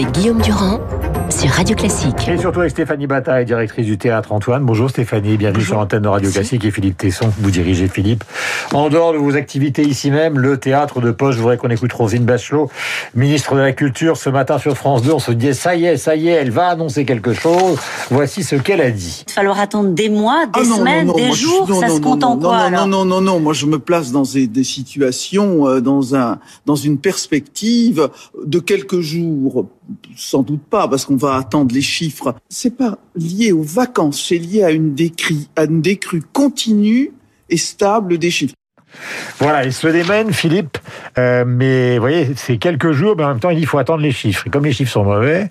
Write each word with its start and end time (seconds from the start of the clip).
avec 0.00 0.14
Guillaume 0.14 0.40
Durand 0.40 0.80
sur 1.28 1.50
Radio 1.50 1.76
Classique. 1.76 2.26
Et 2.28 2.38
surtout 2.38 2.60
avec 2.60 2.72
Stéphanie 2.72 3.06
Bataille, 3.06 3.44
directrice 3.44 3.84
du 3.86 3.98
théâtre 3.98 4.32
Antoine. 4.32 4.64
Bonjour 4.64 4.88
Stéphanie, 4.90 5.36
bienvenue 5.36 5.62
sur 5.62 5.76
l'antenne 5.76 6.02
de 6.02 6.08
Radio 6.08 6.30
Classique 6.30 6.64
et 6.64 6.70
Philippe 6.70 6.96
Tesson, 6.98 7.30
vous 7.38 7.50
dirigez 7.50 7.86
Philippe. 7.86 8.24
En 8.72 8.88
dehors 8.88 9.12
de 9.12 9.18
vos 9.18 9.36
activités 9.36 9.82
ici 9.82 10.10
même, 10.10 10.38
le 10.38 10.56
théâtre 10.58 11.00
de 11.00 11.10
poche, 11.10 11.36
je 11.36 11.40
voudrais 11.40 11.56
qu'on 11.58 11.68
écoute 11.70 11.92
Rosine 11.92 12.24
Bachelot, 12.24 12.70
ministre 13.14 13.54
de 13.54 13.60
la 13.60 13.72
Culture, 13.72 14.16
ce 14.16 14.28
matin 14.30 14.58
sur 14.58 14.76
France 14.76 15.02
2. 15.02 15.12
On 15.12 15.18
se 15.18 15.32
dit, 15.32 15.54
ça 15.54 15.76
y 15.76 15.84
est, 15.84 15.96
ça 15.98 16.16
y 16.16 16.28
est, 16.28 16.32
elle 16.32 16.50
va 16.50 16.68
annoncer 16.68 17.04
quelque 17.04 17.32
chose. 17.32 17.78
Voici 18.10 18.42
ce 18.42 18.56
qu'elle 18.56 18.80
a 18.80 18.90
dit. 18.90 19.24
Il 19.26 19.30
va 19.30 19.34
falloir 19.34 19.60
attendre 19.60 19.90
des 19.90 20.08
mois, 20.08 20.46
des 20.46 20.52
Ah 20.54 20.64
non, 20.64 20.76
semaines, 20.76 21.06
non, 21.06 21.12
non, 21.12 21.18
des 21.26 21.32
je- 21.32 21.42
jours, 21.42 21.68
non, 21.68 21.80
ça 21.80 21.88
non, 21.88 21.94
se 21.96 22.00
non, 22.00 22.08
compte 22.10 22.24
en 22.24 22.34
non, 22.36 22.40
quoi 22.42 22.56
non, 22.70 22.76
alors 22.76 22.86
non, 22.86 23.04
non, 23.04 23.20
non, 23.20 23.32
non, 23.34 23.40
moi 23.40 23.52
je 23.52 23.66
me 23.66 23.78
place 23.78 24.10
dans 24.12 24.22
des, 24.22 24.46
des 24.46 24.64
situations, 24.64 25.66
euh, 25.68 25.80
dans 25.80 26.14
un, 26.16 26.38
dans 26.66 26.76
une 26.76 26.98
perspective 26.98 28.08
de 28.44 28.58
quelques 28.58 29.00
jours, 29.00 29.66
sans 30.16 30.42
doute 30.42 30.62
pas, 30.62 30.88
parce 30.88 31.04
qu'on 31.04 31.16
va 31.16 31.36
attendre 31.36 31.74
les 31.74 31.82
chiffres. 31.82 32.34
C'est 32.48 32.76
pas 32.76 32.98
lié 33.14 33.52
aux 33.52 33.62
vacances, 33.62 34.22
c'est 34.28 34.38
lié 34.38 34.62
à 34.62 34.70
une 34.70 34.94
décrue, 34.94 35.46
à 35.56 35.64
une 35.64 35.80
décrue 35.80 36.22
continue 36.32 37.12
et 37.48 37.56
stable 37.56 38.18
des 38.18 38.30
chiffres. 38.30 38.54
Voilà, 39.38 39.64
il 39.64 39.72
se 39.72 39.86
démène, 39.88 40.32
Philippe. 40.32 40.78
Euh, 41.18 41.44
mais 41.46 41.94
vous 41.96 42.00
voyez, 42.02 42.32
c'est 42.36 42.56
quelques 42.58 42.92
jours, 42.92 43.14
mais 43.16 43.24
en 43.24 43.28
même 43.28 43.40
temps, 43.40 43.50
il 43.50 43.56
dit, 43.56 43.62
il 43.62 43.66
faut 43.66 43.78
attendre 43.78 44.02
les 44.02 44.12
chiffres. 44.12 44.46
Et 44.46 44.50
comme 44.50 44.64
les 44.64 44.72
chiffres 44.72 44.92
sont 44.92 45.04
mauvais, 45.04 45.50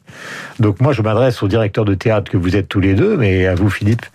donc 0.59 0.79
moi, 0.81 0.93
je 0.93 1.01
m'adresse 1.01 1.41
au 1.41 1.47
directeur 1.47 1.85
de 1.85 1.93
théâtre 1.95 2.31
que 2.31 2.37
vous 2.37 2.55
êtes 2.55 2.67
tous 2.67 2.79
les 2.79 2.93
deux, 2.93 3.17
mais 3.17 3.47
à 3.47 3.55
vous, 3.55 3.69
Philippe. 3.69 4.05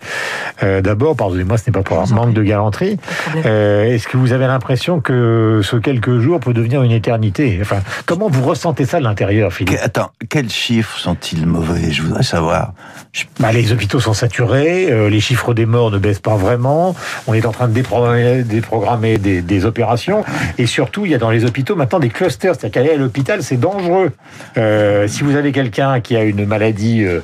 Euh, 0.63 0.81
D'abord, 0.81 1.15
pardonnez-moi, 1.15 1.57
ce 1.57 1.69
n'est 1.69 1.73
pas 1.73 1.81
pour 1.83 1.99
un 1.99 2.05
manque 2.13 2.33
de 2.33 2.43
galanterie. 2.43 2.97
Euh, 3.45 3.83
Est-ce 3.85 4.07
que 4.07 4.17
vous 4.17 4.31
avez 4.33 4.47
l'impression 4.47 4.99
que 5.01 5.61
ce 5.63 5.75
quelques 5.75 6.19
jours 6.19 6.39
peut 6.39 6.53
devenir 6.53 6.83
une 6.83 6.91
éternité? 6.91 7.57
Enfin, 7.61 7.79
comment 8.05 8.29
vous 8.29 8.43
ressentez 8.43 8.85
ça 8.85 8.99
de 8.99 9.03
l'intérieur, 9.03 9.51
Philippe? 9.51 9.77
Que- 9.77 9.83
Attends, 9.83 10.11
quels 10.29 10.49
chiffres 10.49 10.97
sont-ils 10.97 11.45
mauvais? 11.45 11.91
Je 11.91 12.01
voudrais 12.03 12.23
savoir. 12.23 12.73
Je- 13.11 13.23
bah, 13.39 13.51
Les 13.51 13.71
hôpitaux 13.71 13.99
sont 13.99 14.13
saturés, 14.13 14.87
euh, 14.91 15.09
les 15.09 15.19
chiffres 15.19 15.53
des 15.53 15.65
morts 15.65 15.91
ne 15.91 15.97
baissent 15.97 16.19
pas 16.19 16.35
vraiment, 16.35 16.95
on 17.27 17.33
est 17.33 17.45
en 17.45 17.51
train 17.51 17.67
de 17.67 17.73
déprogrammer, 17.73 19.14
des, 19.17 19.65
opérations, 19.65 20.23
et 20.57 20.65
surtout, 20.65 21.05
il 21.05 21.11
y 21.11 21.15
a 21.15 21.17
dans 21.17 21.29
les 21.29 21.45
hôpitaux 21.45 21.75
maintenant 21.75 21.99
des 21.99 22.09
clusters, 22.09 22.55
c'est-à-dire 22.55 22.71
qu'aller 22.71 22.95
à 22.95 22.97
l'hôpital, 22.97 23.41
c'est 23.41 23.57
dangereux. 23.57 24.11
Euh, 24.57 25.07
si 25.07 25.23
vous 25.23 25.35
avez 25.35 25.51
quelqu'un 25.51 26.01
qui 26.01 26.15
a 26.15 26.23
une 26.23 26.45
maladie 26.45 27.03
euh, 27.03 27.21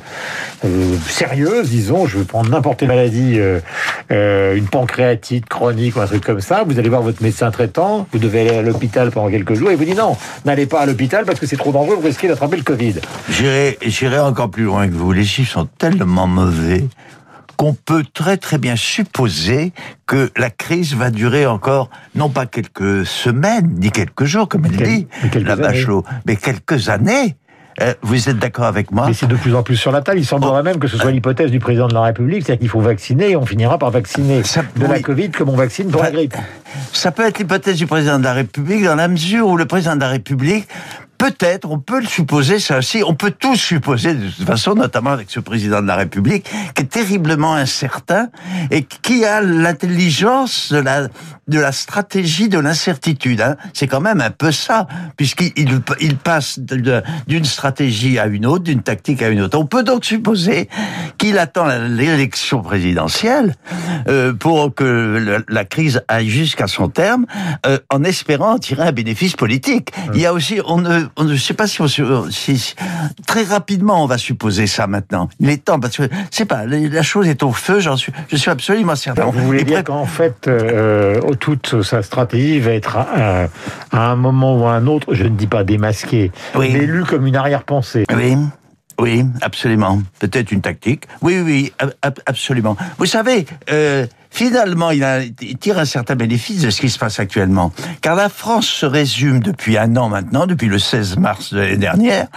euh, 0.66 0.96
sérieuse, 1.08 1.70
disons, 1.70 2.06
je 2.06 2.20
vais 2.20 2.24
prendre 2.24 2.50
n'importe 2.50 2.80
quelle 2.80 2.88
maladie, 2.88 3.40
une 4.10 4.68
pancréatite 4.68 5.48
chronique 5.48 5.96
ou 5.96 6.02
un 6.02 6.08
truc 6.08 6.24
comme 6.24 6.42
ça, 6.42 6.64
vous 6.66 6.80
allez 6.80 6.90
voir 6.90 7.02
votre 7.02 7.22
médecin 7.22 7.52
traitant, 7.52 8.08
vous 8.12 8.20
devez 8.20 8.42
aller 8.42 8.58
à 8.58 8.62
l'hôpital 8.62 9.12
pendant 9.12 9.30
quelques 9.30 9.54
jours, 9.54 9.72
et 9.72 9.76
vous 9.76 9.86
dit 9.86 9.96
non, 9.96 10.16
n'allez 10.46 10.66
pas 10.66 10.82
à 10.82 10.86
l'hôpital 10.86 11.26
parce 11.26 11.40
que 11.40 11.46
c'est 11.46 11.58
trop 11.58 11.72
dangereux, 11.72 11.96
vous 11.96 12.08
risquez 12.08 12.28
d'attraper 12.28 12.58
le 12.58 12.64
Covid. 12.64 12.96
J'irai 13.30 14.20
encore 14.20 14.50
plus 14.50 14.64
loin 14.64 14.88
que 14.88 14.94
vous. 14.94 15.12
Les 15.12 15.24
chiffres 15.24 15.52
sont 15.52 15.68
tellement 15.78 16.28
mauvais 16.28 16.86
qu'on 17.62 17.74
peut 17.76 18.04
très 18.12 18.38
très 18.38 18.58
bien 18.58 18.76
supposer 18.76 19.72
que 20.08 20.32
la 20.36 20.50
crise 20.50 20.96
va 20.96 21.12
durer 21.12 21.46
encore, 21.46 21.92
non 22.16 22.28
pas 22.28 22.48
quelques 22.48 23.06
semaines, 23.06 23.76
ni 23.78 23.92
quelques 23.92 24.24
jours, 24.26 24.50
comme 24.50 24.66
elle 24.66 24.78
dit, 24.78 25.08
mais 25.22 25.30
quelques 25.30 25.46
la 25.46 25.54
années. 25.54 25.62
Bachelot, 25.62 26.04
mais 26.26 26.38
quelques 26.38 26.90
années. 26.90 27.36
Euh, 27.80 27.94
vous 28.02 28.30
êtes 28.30 28.40
d'accord 28.40 28.66
avec 28.66 28.92
moi? 28.92 29.06
Mais 29.06 29.14
c'est 29.14 29.28
de 29.28 29.36
plus 29.36 29.54
en 29.54 29.62
plus 29.62 29.76
sur 29.78 29.92
la 29.92 30.02
table. 30.02 30.18
Il 30.18 30.26
semblerait 30.26 30.64
même 30.64 30.80
que 30.80 30.88
ce 30.88 30.98
soit 30.98 31.12
l'hypothèse 31.12 31.52
du 31.52 31.60
président 31.60 31.88
de 31.88 31.94
la 31.94 32.02
République, 32.02 32.44
c'est-à-dire 32.44 32.62
qu'il 32.62 32.70
faut 32.70 32.82
vacciner 32.82 33.30
et 33.30 33.36
on 33.36 33.46
finira 33.46 33.78
par 33.78 33.92
vacciner 33.92 34.42
Ça- 34.44 34.64
de 34.76 34.86
la. 34.88 35.00
Covid 35.00 35.30
comme 35.30 35.50
on 35.50 35.56
vaccine 35.56 35.88
pour 35.92 36.02
la 36.02 36.10
grippe. 36.10 36.36
Ça 36.94 37.12
peut 37.12 37.28
être 37.28 37.38
l'hypothèse 37.38 37.78
du 37.78 37.86
président 37.86 38.18
de 38.18 38.24
la 38.24 38.34
République 38.34 38.84
dans 38.84 38.96
la 38.96 39.08
mesure 39.08 39.46
où 39.48 39.56
le 39.56 39.66
président 39.66 39.96
de 39.96 40.02
la 40.02 40.10
République, 40.10 40.68
peut-être, 41.22 41.70
on 41.70 41.78
peut 41.78 42.00
le 42.00 42.08
supposer, 42.08 42.58
ça 42.58 42.80
aussi, 42.80 43.04
on 43.06 43.14
peut 43.14 43.30
tout 43.30 43.56
supposer 43.56 44.16
de 44.16 44.28
toute 44.28 44.48
façon, 44.48 44.74
notamment 44.74 45.12
avec 45.12 45.30
ce 45.30 45.40
président 45.40 45.80
de 45.80 45.86
la 45.86 45.96
République, 45.96 46.50
qui 46.74 46.82
est 46.82 46.86
terriblement 46.86 47.54
incertain 47.54 48.30
et 48.72 48.82
qui 48.82 49.24
a 49.24 49.40
l'intelligence 49.40 50.74
de 50.74 50.80
la, 50.80 51.10
de 51.48 51.60
la 51.60 51.72
stratégie 51.72 52.50
de 52.50 52.58
l'incertitude. 52.58 53.40
Hein. 53.42 53.56
C'est 53.76 53.86
quand 53.86 54.02
même 54.02 54.20
un 54.20 54.32
peu 54.32 54.52
ça, 54.52 54.88
puisqu'il 55.16 55.52
il, 55.58 55.80
il 56.00 56.18
passe 56.18 56.58
d'une 56.58 57.46
stratégie 57.46 58.18
à 58.18 58.26
une 58.26 58.48
autre, 58.48 58.64
d'une 58.64 58.82
tactique 58.82 59.22
à 59.22 59.30
une 59.30 59.42
autre. 59.42 59.60
On 59.60 59.68
peut 59.68 59.84
donc 59.84 60.06
supposer 60.06 60.70
qu'il 61.20 61.38
attend 61.38 61.68
l'élection 61.88 62.64
présidentielle 62.64 63.54
euh, 64.08 64.34
pour 64.34 64.74
que 64.74 65.20
la, 65.24 65.38
la 65.48 65.66
crise 65.66 66.02
aille 66.08 66.30
jusqu'à 66.30 66.66
son 66.66 66.90
terme, 66.90 67.28
euh, 67.68 67.78
en 67.92 68.04
espérant 68.04 68.54
en 68.54 68.58
tirer 68.58 68.88
un 68.88 68.92
bénéfice 68.92 69.36
politique. 69.36 69.92
Il 70.16 70.20
y 70.20 70.26
a 70.26 70.34
aussi, 70.34 70.60
on 70.66 70.80
ne, 70.80 71.11
on 71.18 71.24
ne 71.24 71.36
sait 71.36 71.54
pas 71.54 71.68
si, 71.68 71.82
on, 71.82 71.88
si- 71.88 72.58
si- 72.58 72.76
très 73.28 73.44
rapidement 73.44 74.04
on 74.04 74.08
va 74.08 74.18
supposer 74.18 74.68
ça 74.68 74.88
maintenant. 74.88 75.30
Il 75.40 75.50
est 75.50 75.64
temps 75.66 75.80
parce 75.80 75.98
que 75.98 76.04
c'est 76.32 76.46
pas 76.46 76.66
la 76.66 77.02
chose 77.04 77.28
est 77.28 77.44
au 77.44 77.52
feu. 77.52 77.80
J'en 77.80 77.98
suis, 77.98 78.12
je 78.30 78.36
suis 78.38 78.50
absolument 78.52 78.96
certain. 78.96 79.26
Vous 79.26 79.40
voulez 79.46 79.62
Et 79.62 79.64
dire 79.66 79.84
qu'en 79.84 80.06
fait, 80.06 80.48
euh, 80.48 81.20
toute 81.40 81.82
sa 81.84 82.02
stratégie 82.04 82.60
va 82.60 82.72
être 82.72 82.98
à, 82.98 83.48
à 83.92 84.00
un 84.12 84.16
moment 84.16 84.58
ou 84.58 84.66
à 84.66 84.74
un 84.74 84.88
autre, 84.88 85.14
je 85.14 85.24
ne 85.24 85.30
dis 85.36 85.48
pas 85.48 85.64
démasquée, 85.64 86.32
Oui. 86.56 86.70
mais 86.74 86.86
lue 86.86 87.04
comme 87.04 87.26
une 87.28 87.36
arrière-pensée. 87.36 88.06
Oui, 88.16 88.36
oui, 89.00 89.26
absolument. 89.42 90.02
Peut-être 90.20 90.52
une 90.52 90.62
tactique. 90.62 91.06
Oui, 91.22 91.40
oui, 91.44 91.74
ab- 91.80 91.94
ab- 92.02 92.20
absolument. 92.26 92.78
Vous 92.98 93.06
savez, 93.06 93.46
euh, 93.72 94.06
finalement, 94.32 94.92
il, 94.92 95.04
a, 95.04 95.22
il 95.24 95.58
tire 95.60 95.78
un 95.78 95.86
certain 95.86 96.16
bénéfice 96.16 96.62
de 96.62 96.70
ce 96.70 96.82
qui 96.82 96.90
se 96.90 96.98
passe 96.98 97.20
actuellement. 97.20 97.72
Car 98.02 98.16
la 98.16 98.30
France 98.30 98.66
se 98.68 98.86
résume 98.86 99.40
depuis 99.42 99.78
un 99.78 99.96
an 99.98 100.10
maintenant, 100.10 100.48
depuis 100.48 100.68
le 100.68 100.80
16 100.80 101.18
mars 101.18 101.54
de 101.54 101.60
l'année 101.60 101.78
dernière, 101.78 102.28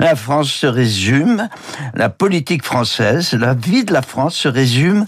la 0.00 0.14
France 0.16 0.50
se 0.50 0.66
résume, 0.66 1.48
la 1.94 2.08
politique 2.08 2.64
française, 2.64 3.32
la 3.34 3.54
vie 3.54 3.84
de 3.84 3.92
la 3.92 4.02
France 4.02 4.34
se 4.34 4.48
résume 4.48 5.06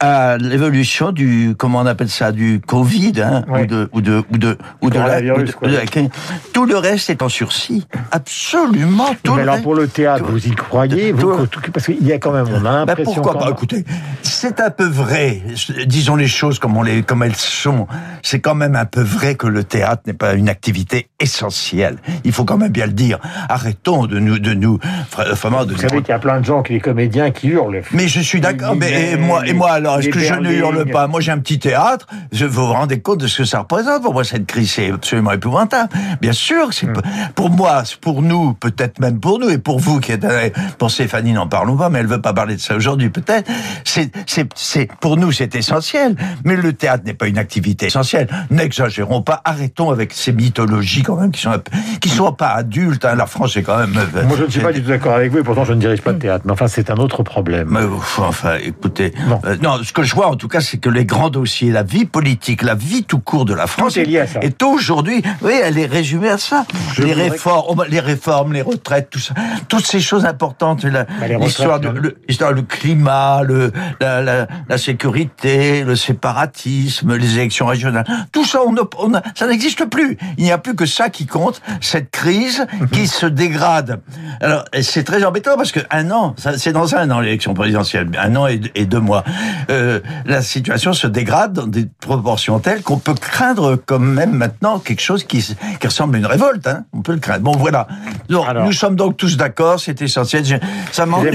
à 0.00 0.38
l'évolution 0.38 1.12
du, 1.12 1.54
comment 1.58 1.80
on 1.80 1.86
appelle 1.86 2.08
ça, 2.10 2.32
du 2.32 2.60
Covid, 2.64 3.12
hein, 3.20 3.44
Oui. 3.48 3.62
ou 3.62 3.66
de, 3.66 3.88
ou 3.92 4.00
de, 4.00 4.24
ou 4.32 4.38
de, 4.38 4.58
ou 4.80 4.90
de 4.90 4.98
la, 4.98 5.18
ou 5.18 5.42
de- 5.42 5.68
de 5.68 5.76
la- 5.76 6.08
tout 6.52 6.64
le 6.64 6.76
reste 6.78 7.10
est 7.10 7.22
en 7.22 7.28
sursis. 7.28 7.86
Absolument 8.12 9.14
tout 9.22 9.32
Mais 9.32 9.38
le 9.38 9.42
alors 9.42 9.54
reste. 9.54 9.64
pour 9.64 9.74
le 9.74 9.88
théâtre, 9.88 10.24
tout- 10.24 10.30
vous 10.32 10.46
y 10.46 10.50
croyez 10.54 11.12
vous, 11.12 11.46
Parce 11.72 11.86
qu'il 11.86 12.06
y 12.06 12.12
a 12.12 12.18
quand 12.18 12.32
même, 12.32 12.46
on 12.50 12.58
a 12.64 12.84
Bah, 12.84 12.94
l'impression... 12.94 13.12
pourquoi 13.14 13.32
qu'en- 13.34 13.38
pas 13.40 13.50
Écoutez, 13.50 13.84
c'est 14.22 14.60
un 14.60 14.70
peu 14.70 14.86
vrai. 14.86 15.42
Disons 15.86 16.16
les 16.16 16.28
choses 16.28 16.58
comme 16.58 16.76
on 16.76 16.82
les, 16.82 17.02
comme 17.02 17.22
elles 17.22 17.34
sont. 17.36 17.86
C'est 18.22 18.40
quand 18.40 18.54
même 18.54 18.76
un 18.76 18.84
peu 18.84 19.02
vrai 19.02 19.34
que 19.34 19.46
le 19.46 19.64
théâtre 19.64 20.02
n'est 20.06 20.12
pas 20.12 20.34
une 20.34 20.48
activité 20.48 21.08
essentielle. 21.18 21.98
Il 22.24 22.32
faut 22.32 22.44
quand 22.44 22.56
même 22.58 22.70
bien 22.72 22.86
le 22.86 22.92
dire. 22.92 23.18
Arrêtons 23.48 24.06
de 24.06 24.18
nous, 24.18 24.38
de 24.38 24.54
nous, 24.54 24.78
vraiment 25.16 25.64
de 25.64 25.74
Vous 25.74 25.80
savez 25.80 25.98
qu'il 26.02 26.08
y 26.10 26.12
a 26.12 26.18
plein 26.18 26.40
de 26.40 26.44
gens, 26.44 26.62
qui 26.62 26.74
les 26.74 26.80
comédiens, 26.80 27.30
qui 27.30 27.48
hurlent. 27.48 27.82
mais 27.92 28.06
je 28.08 28.20
suis 28.20 28.40
d'accord. 28.40 28.76
Mais 28.76 29.12
et 29.12 29.16
moi, 29.16 29.46
et 29.46 29.52
moi 29.52 29.72
alors, 29.72 29.98
est-ce 29.98 30.08
que 30.10 30.20
je 30.20 30.34
ne 30.34 30.52
hurle 30.52 30.84
pas? 30.90 31.08
Moi, 31.08 31.20
j'ai 31.20 31.32
un 31.32 31.38
petit 31.38 31.58
théâtre. 31.58 32.06
Je 32.32 32.44
vous 32.46 32.66
vous 32.66 32.72
rendez 32.72 33.00
compte 33.00 33.18
de 33.20 33.26
ce 33.26 33.38
que 33.38 33.44
ça 33.44 33.60
représente? 33.60 34.02
Pour 34.02 34.12
moi, 34.12 34.24
cette 34.24 34.46
crise, 34.46 34.70
c'est 34.72 34.90
absolument 34.92 35.32
épouvantable. 35.32 35.88
Bien 36.20 36.32
sûr, 36.32 36.72
c'est 36.72 36.86
Hmm. 36.92 37.00
pour 37.34 37.48
moi, 37.50 37.82
pour 38.00 38.22
nous, 38.22 38.52
peut-être 38.54 39.00
même 39.00 39.18
pour 39.18 39.38
nous, 39.38 39.48
et 39.48 39.58
pour 39.58 39.78
vous 39.78 39.98
qui 40.00 40.12
êtes 40.12 40.24
euh, 40.24 40.50
pour 40.78 40.90
Stéphanie, 40.90 41.32
n'en 41.32 41.46
parlons 41.46 41.76
pas, 41.76 41.88
mais 41.88 42.00
elle 42.00 42.06
veut 42.06 42.20
pas 42.20 42.32
parler 42.34 42.56
de 42.56 42.60
ça 42.60 42.76
aujourd'hui, 42.76 43.08
peut-être. 43.08 43.50
C'est, 43.84 44.10
c'est, 44.26 44.48
c'est 44.54 44.88
pour 45.00 45.16
nous, 45.16 45.32
c'est 45.32 45.54
essentiel. 45.62 46.16
Mais 46.44 46.56
le 46.56 46.72
théâtre 46.72 47.04
n'est 47.06 47.14
pas 47.14 47.28
une 47.28 47.38
activité 47.38 47.86
essentielle. 47.86 48.28
N'exagérons 48.50 49.22
pas. 49.22 49.40
Arrêtons 49.44 49.90
avec 49.90 50.12
ces 50.12 50.32
mythologies 50.32 51.02
quand 51.02 51.16
même 51.16 51.30
qui 51.32 51.40
sont 51.40 51.52
qui 52.00 52.08
sont 52.08 52.32
pas 52.32 52.48
adultes. 52.50 53.04
Hein. 53.04 53.14
La 53.14 53.26
France 53.26 53.56
est 53.56 53.62
quand 53.62 53.78
même. 53.78 53.94
euh, 54.16 54.24
Moi, 54.26 54.36
je 54.38 54.44
ne 54.44 54.50
suis 54.50 54.60
pas 54.60 54.72
du 54.72 54.82
tout 54.82 54.88
d'accord 54.88 55.14
avec 55.14 55.30
vous, 55.32 55.38
et 55.38 55.42
pourtant, 55.42 55.64
je 55.64 55.72
ne 55.72 55.80
dirige 55.80 56.02
pas 56.02 56.12
de 56.12 56.18
théâtre. 56.18 56.44
Mais 56.46 56.52
enfin, 56.52 56.66
c'est 56.68 56.90
un 56.90 56.96
autre 56.96 57.22
problème. 57.22 57.68
mais, 57.70 57.80
enfin, 58.18 58.54
écoutez, 58.62 59.12
euh, 59.44 59.56
non, 59.62 59.78
ce 59.82 59.92
que 59.92 60.02
je 60.02 60.14
vois 60.14 60.28
en 60.28 60.36
tout 60.36 60.48
cas, 60.48 60.60
c'est 60.60 60.78
que 60.78 60.88
les 60.90 61.04
grands 61.04 61.30
dossiers, 61.30 61.70
la 61.70 61.82
vie 61.82 62.04
politique, 62.04 62.62
la 62.62 62.74
vie 62.74 63.04
tout 63.04 63.18
court 63.20 63.44
de 63.44 63.54
la 63.54 63.66
France, 63.66 63.96
est 63.96 64.04
lié 64.04 64.20
à 64.20 64.26
ça. 64.26 64.40
est 64.40 64.62
aujourd'hui, 64.62 65.22
oui, 65.42 65.52
elle 65.62 65.78
est 65.78 65.86
résumée 65.86 66.28
à 66.30 66.38
ça. 66.38 66.64
Je 66.94 67.02
les 67.02 67.12
voudrais- 67.14 67.28
réformes, 67.30 67.84
les 67.88 68.00
réformes, 68.00 68.52
les 68.52 68.62
retraites, 68.62 69.08
tout 69.10 69.18
ça, 69.18 69.34
toutes 69.68 69.86
ces 69.86 70.00
choses 70.00 70.24
importantes, 70.24 70.84
Bah, 70.86 71.04
les 71.28 71.36
l'histoire 71.36 71.80
de, 71.80 71.88
le, 71.88 72.62
climat, 72.62 73.42
le, 73.42 73.72
la, 74.00 74.20
la, 74.22 74.46
la 74.68 74.78
sécurité, 74.78 75.51
le 75.84 75.96
séparatisme, 75.96 77.16
les 77.16 77.34
élections 77.38 77.66
régionales, 77.66 78.04
tout 78.32 78.44
ça, 78.44 78.60
on, 78.66 78.74
on 78.98 79.12
ça 79.34 79.46
n'existe 79.46 79.84
plus. 79.86 80.16
Il 80.38 80.44
n'y 80.44 80.52
a 80.52 80.58
plus 80.58 80.74
que 80.74 80.86
ça 80.86 81.08
qui 81.10 81.26
compte, 81.26 81.60
cette 81.80 82.10
crise 82.10 82.66
qui 82.92 83.06
se 83.06 83.26
dégrade. 83.26 84.00
Alors, 84.40 84.64
c'est 84.82 85.04
très 85.04 85.24
embêtant 85.24 85.56
parce 85.56 85.72
que 85.72 85.80
un 85.90 86.10
an, 86.10 86.34
c'est 86.56 86.72
dans 86.72 86.94
un 86.94 87.10
an 87.10 87.20
l'élection 87.20 87.54
présidentielle, 87.54 88.08
un 88.18 88.36
an 88.36 88.46
et, 88.46 88.60
et 88.74 88.86
deux 88.86 89.00
mois. 89.00 89.24
Euh, 89.70 90.00
la 90.26 90.42
situation 90.42 90.92
se 90.92 91.06
dégrade 91.06 91.52
dans 91.52 91.66
des 91.66 91.86
proportions 92.00 92.58
telles 92.58 92.82
qu'on 92.82 92.98
peut 92.98 93.14
craindre 93.14 93.76
quand 93.86 93.98
même 93.98 94.32
maintenant 94.32 94.78
quelque 94.78 95.02
chose 95.02 95.24
qui, 95.24 95.44
ressemble 95.84 96.16
à 96.16 96.18
une 96.18 96.26
révolte. 96.26 96.66
Hein. 96.66 96.84
On 96.92 97.02
peut 97.02 97.12
le 97.12 97.18
craindre. 97.18 97.42
Bon, 97.42 97.52
voilà. 97.52 97.86
Donc, 98.28 98.46
Alors. 98.48 98.64
nous 98.64 98.72
sommes 98.72 98.96
donc 98.96 99.16
tous 99.16 99.36
d'accord, 99.36 99.80
c'est 99.80 100.00
essentiel. 100.02 100.44
Je- 100.44 100.56
ça 100.92 101.06
m'ennuie, 101.06 101.30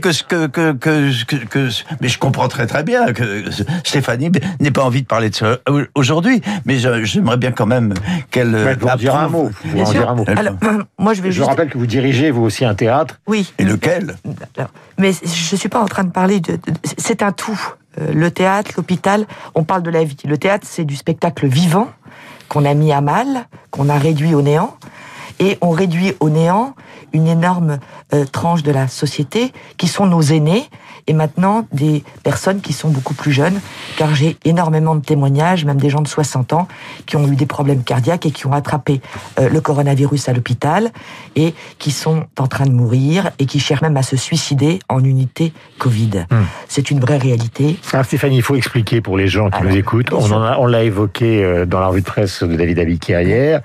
que, 0.00 0.46
que, 0.46 0.72
que, 0.72 1.44
que- 1.44 1.68
mais 2.00 2.08
je 2.08 2.18
comprends 2.18 2.48
très 2.48 2.66
très 2.66 2.82
bien 2.82 3.12
que 3.20 3.50
Stéphanie 3.84 4.30
n'ait 4.60 4.70
pas 4.70 4.82
envie 4.82 5.02
de 5.02 5.06
parler 5.06 5.30
de 5.30 5.34
ça 5.34 5.58
aujourd'hui, 5.94 6.40
mais 6.64 6.78
j'aimerais 6.78 7.36
bien 7.36 7.52
quand 7.52 7.66
même 7.66 7.94
qu'elle. 8.30 8.76
vous 8.78 8.88
en 8.88 8.96
dire 8.96 9.16
un 9.16 9.28
mot. 9.28 9.50
Vous 9.64 9.80
en 9.80 9.90
dire 9.90 10.08
un 10.08 10.14
mot. 10.14 10.24
Alors, 10.26 10.54
moi, 10.98 11.14
je 11.14 11.22
vais 11.22 11.32
je 11.32 11.42
rappelle 11.42 11.70
que 11.70 11.78
vous 11.78 11.86
dirigez 11.86 12.30
vous 12.30 12.42
aussi 12.42 12.64
un 12.64 12.74
théâtre. 12.74 13.20
Oui. 13.26 13.52
Et 13.58 13.64
lequel? 13.64 14.16
Mais 14.98 15.12
je 15.12 15.56
suis 15.56 15.68
pas 15.68 15.80
en 15.80 15.86
train 15.86 16.04
de 16.04 16.10
parler 16.10 16.40
de. 16.40 16.58
c'est 16.98 17.22
un 17.22 17.32
tout. 17.32 17.60
Euh, 18.00 18.12
le 18.12 18.30
théâtre, 18.30 18.70
l'hôpital, 18.76 19.26
on 19.54 19.64
parle 19.64 19.82
de 19.82 19.90
la 19.90 20.04
vie. 20.04 20.16
Le 20.24 20.38
théâtre, 20.38 20.66
c'est 20.68 20.84
du 20.84 20.94
spectacle 20.94 21.46
vivant 21.46 21.88
qu'on 22.48 22.64
a 22.64 22.74
mis 22.74 22.92
à 22.92 23.00
mal, 23.00 23.46
qu'on 23.70 23.88
a 23.88 23.98
réduit 23.98 24.34
au 24.34 24.42
néant 24.42 24.76
et 25.40 25.58
on 25.60 25.70
réduit 25.70 26.14
au 26.20 26.28
néant 26.28 26.74
une 27.12 27.26
énorme 27.26 27.78
euh, 28.14 28.24
tranche 28.24 28.62
de 28.62 28.70
la 28.70 28.86
société 28.86 29.52
qui 29.76 29.88
sont 29.88 30.06
nos 30.06 30.22
aînés 30.22 30.68
et 31.06 31.12
maintenant 31.12 31.66
des 31.72 32.04
personnes 32.22 32.60
qui 32.60 32.72
sont 32.72 32.88
beaucoup 32.88 33.14
plus 33.14 33.32
jeunes 33.32 33.60
car 33.96 34.14
j'ai 34.14 34.36
énormément 34.44 34.94
de 34.94 35.04
témoignages 35.04 35.64
même 35.64 35.80
des 35.80 35.90
gens 35.90 36.00
de 36.00 36.08
60 36.08 36.52
ans 36.52 36.68
qui 37.06 37.16
ont 37.16 37.26
eu 37.26 37.36
des 37.36 37.46
problèmes 37.46 37.82
cardiaques 37.82 38.26
et 38.26 38.30
qui 38.30 38.46
ont 38.46 38.52
attrapé 38.52 39.00
euh, 39.38 39.48
le 39.48 39.60
coronavirus 39.60 40.28
à 40.28 40.32
l'hôpital 40.32 40.90
et 41.36 41.54
qui 41.78 41.90
sont 41.90 42.24
en 42.38 42.46
train 42.46 42.66
de 42.66 42.72
mourir 42.72 43.30
et 43.38 43.46
qui 43.46 43.60
cherchent 43.60 43.82
même 43.82 43.96
à 43.96 44.02
se 44.02 44.16
suicider 44.16 44.78
en 44.88 45.02
unité 45.04 45.52
Covid. 45.78 46.26
Hmm. 46.30 46.42
C'est 46.68 46.90
une 46.90 47.00
vraie 47.00 47.18
réalité. 47.18 47.78
Ah, 47.92 48.04
Stéphanie, 48.04 48.36
il 48.36 48.42
faut 48.42 48.56
expliquer 48.56 49.00
pour 49.00 49.16
les 49.16 49.28
gens 49.28 49.50
qui 49.50 49.62
nous 49.62 49.76
écoutent. 49.76 50.12
On, 50.12 50.32
on 50.32 50.66
l'a 50.66 50.82
évoqué 50.82 51.42
euh, 51.42 51.66
dans 51.66 51.80
la 51.80 51.88
revue 51.88 52.00
de 52.00 52.06
presse 52.06 52.42
de 52.42 52.54
David 52.56 52.78
Abiquier 52.78 53.22
hier 53.22 53.60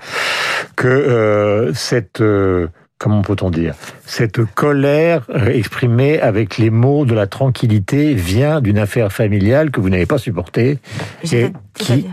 que 0.76 1.72
cette 1.74 2.20
euh, 2.20 2.68
comment 2.98 3.22
peut-on 3.22 3.50
dire? 3.50 3.74
Cette 4.04 4.44
colère 4.44 5.26
euh, 5.30 5.46
exprimée 5.46 6.20
avec 6.20 6.58
les 6.58 6.70
mots 6.70 7.04
de 7.04 7.14
la 7.14 7.26
tranquillité 7.26 8.14
vient 8.14 8.60
d'une 8.60 8.78
affaire 8.78 9.12
familiale 9.12 9.70
que 9.70 9.80
vous 9.80 9.90
n'avez 9.90 10.06
pas 10.06 10.18
supportée 10.18 10.78
et 11.32 11.52
qui, 11.74 12.06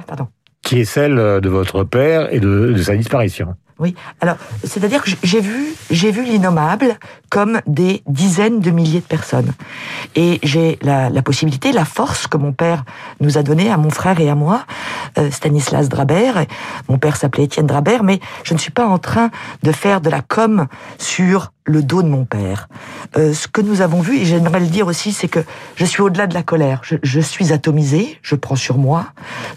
qui 0.62 0.80
est 0.80 0.85
celle 0.85 1.15
de 1.15 1.50
votre 1.50 1.83
père 1.83 2.33
et 2.33 2.39
de 2.39 2.75
sa 2.77 2.95
disparition. 2.95 3.56
Oui. 3.79 3.95
Alors, 4.21 4.37
c'est-à-dire 4.63 5.03
que 5.03 5.09
j'ai 5.23 5.41
vu, 5.41 5.73
j'ai 5.89 6.11
vu 6.11 6.23
l'innommable 6.23 6.97
comme 7.29 7.61
des 7.65 8.03
dizaines 8.07 8.59
de 8.59 8.69
milliers 8.69 8.99
de 8.99 9.05
personnes. 9.05 9.51
Et 10.15 10.39
j'ai 10.43 10.77
la, 10.81 11.09
possibilité, 11.23 11.71
la 11.71 11.85
force 11.85 12.27
que 12.27 12.37
mon 12.37 12.53
père 12.53 12.83
nous 13.19 13.37
a 13.37 13.43
donnée 13.43 13.71
à 13.71 13.77
mon 13.77 13.89
frère 13.89 14.19
et 14.19 14.29
à 14.29 14.35
moi, 14.35 14.65
euh, 15.17 15.31
Stanislas 15.31 15.89
Drabert. 15.89 16.45
Mon 16.89 16.97
père 16.97 17.15
s'appelait 17.15 17.45
Étienne 17.45 17.67
Drabert, 17.67 18.03
mais 18.03 18.19
je 18.43 18.53
ne 18.53 18.59
suis 18.59 18.71
pas 18.71 18.85
en 18.85 18.99
train 18.99 19.31
de 19.63 19.71
faire 19.71 20.01
de 20.01 20.09
la 20.09 20.21
com 20.21 20.67
sur 20.97 21.51
le 21.65 21.81
dos 21.81 22.04
de 22.04 22.07
mon 22.07 22.25
père. 22.25 22.68
Euh, 23.18 23.33
ce 23.33 23.48
que 23.48 23.62
nous 23.62 23.81
avons 23.81 24.01
vu, 24.01 24.18
et 24.18 24.25
j'aimerais 24.25 24.60
le 24.60 24.68
dire 24.68 24.88
aussi, 24.88 25.13
c'est 25.13 25.27
que 25.27 25.39
je 25.75 25.86
suis 25.86 26.01
au-delà 26.01 26.27
de 26.27 26.33
la 26.33 26.44
colère. 26.44 26.81
Je, 26.83 26.95
je, 27.04 27.19
suis 27.19 27.54
atomisé, 27.54 28.19
je 28.21 28.36
prends 28.36 28.56
sur 28.56 28.77
moi, 28.77 29.07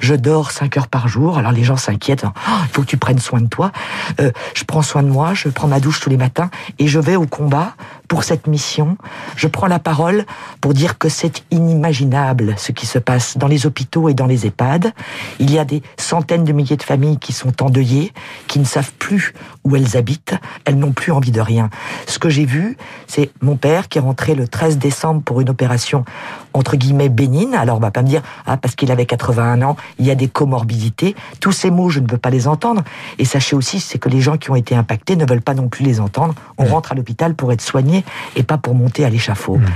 je 0.00 0.14
dors 0.14 0.50
cinq 0.50 0.76
heures 0.76 0.88
par 0.88 1.08
jour. 1.08 1.38
Alors 1.38 1.52
les 1.52 1.64
gens 1.64 1.76
s'inquiètent, 1.76 2.24
oh, 2.24 2.50
il 2.62 2.68
faut 2.68 2.82
que 2.82 2.86
tu 2.86 2.96
prennes 2.96 3.18
soin 3.18 3.40
de 3.40 3.48
toi. 3.48 3.72
Euh, 4.20 4.30
je 4.54 4.64
prends 4.64 4.82
soin 4.82 5.02
de 5.02 5.08
moi, 5.08 5.34
je 5.34 5.48
prends 5.48 5.68
ma 5.68 5.80
douche 5.80 6.00
tous 6.00 6.10
les 6.10 6.16
matins 6.16 6.50
et 6.78 6.86
je 6.86 7.00
vais 7.00 7.16
au 7.16 7.26
combat 7.26 7.74
pour 8.08 8.24
cette 8.24 8.46
mission. 8.46 8.96
Je 9.36 9.46
prends 9.46 9.66
la 9.66 9.78
parole 9.78 10.24
pour 10.60 10.74
dire 10.74 10.98
que 10.98 11.08
c'est 11.08 11.44
inimaginable 11.50 12.54
ce 12.56 12.72
qui 12.72 12.86
se 12.86 12.98
passe 12.98 13.36
dans 13.36 13.48
les 13.48 13.66
hôpitaux 13.66 14.08
et 14.08 14.14
dans 14.14 14.26
les 14.26 14.46
EHPAD. 14.46 14.92
Il 15.38 15.52
y 15.52 15.58
a 15.58 15.64
des 15.64 15.82
centaines 15.96 16.44
de 16.44 16.52
milliers 16.52 16.76
de 16.76 16.82
familles 16.82 17.18
qui 17.18 17.32
sont 17.32 17.62
endeuillées, 17.62 18.12
qui 18.46 18.58
ne 18.58 18.64
savent 18.64 18.92
plus 18.98 19.34
où 19.64 19.76
elles 19.76 19.96
habitent, 19.96 20.34
elles 20.64 20.78
n'ont 20.78 20.92
plus 20.92 21.12
envie 21.12 21.32
de 21.32 21.40
rien. 21.40 21.70
Ce 22.06 22.18
que 22.18 22.28
j'ai 22.28 22.44
vu, 22.44 22.76
c'est 23.06 23.30
mon 23.40 23.56
père 23.56 23.88
qui 23.88 23.98
est 23.98 24.00
rentré 24.00 24.34
le 24.34 24.48
13 24.48 24.78
décembre 24.78 25.22
pour 25.22 25.40
une 25.40 25.50
opération 25.50 26.04
entre 26.52 26.76
guillemets 26.76 27.08
bénigne. 27.08 27.54
Alors 27.54 27.76
on 27.76 27.80
va 27.80 27.90
pas 27.90 28.02
me 28.02 28.08
dire 28.08 28.22
ah 28.46 28.56
parce 28.56 28.74
qu'il 28.74 28.90
avait 28.90 29.06
81 29.06 29.62
ans, 29.62 29.76
il 29.98 30.06
y 30.06 30.10
a 30.10 30.14
des 30.14 30.28
comorbidités. 30.28 31.14
Tous 31.40 31.52
ces 31.52 31.70
mots, 31.70 31.90
je 31.90 32.00
ne 32.00 32.10
veux 32.10 32.18
pas 32.18 32.30
les 32.30 32.48
entendre. 32.48 32.82
Et 33.18 33.24
sachez 33.24 33.56
aussi, 33.56 33.80
c'est 33.80 33.98
que 33.98 34.08
les 34.08 34.20
gens 34.20 34.36
qui 34.36 34.50
ont 34.50 34.56
été 34.56 34.74
impactés 34.74 35.16
ne 35.16 35.26
veulent 35.26 35.42
pas 35.42 35.54
non 35.54 35.68
plus 35.68 35.84
les 35.84 36.00
entendre. 36.00 36.34
On 36.58 36.64
rentre 36.64 36.92
à 36.92 36.94
l'hôpital 36.94 37.34
pour 37.34 37.52
être 37.52 37.60
soigné 37.60 37.95
et 38.34 38.42
pas 38.42 38.58
pour 38.58 38.74
monter 38.74 39.04
à 39.04 39.10
l'échafaud. 39.10 39.56
Mmh. 39.56 39.66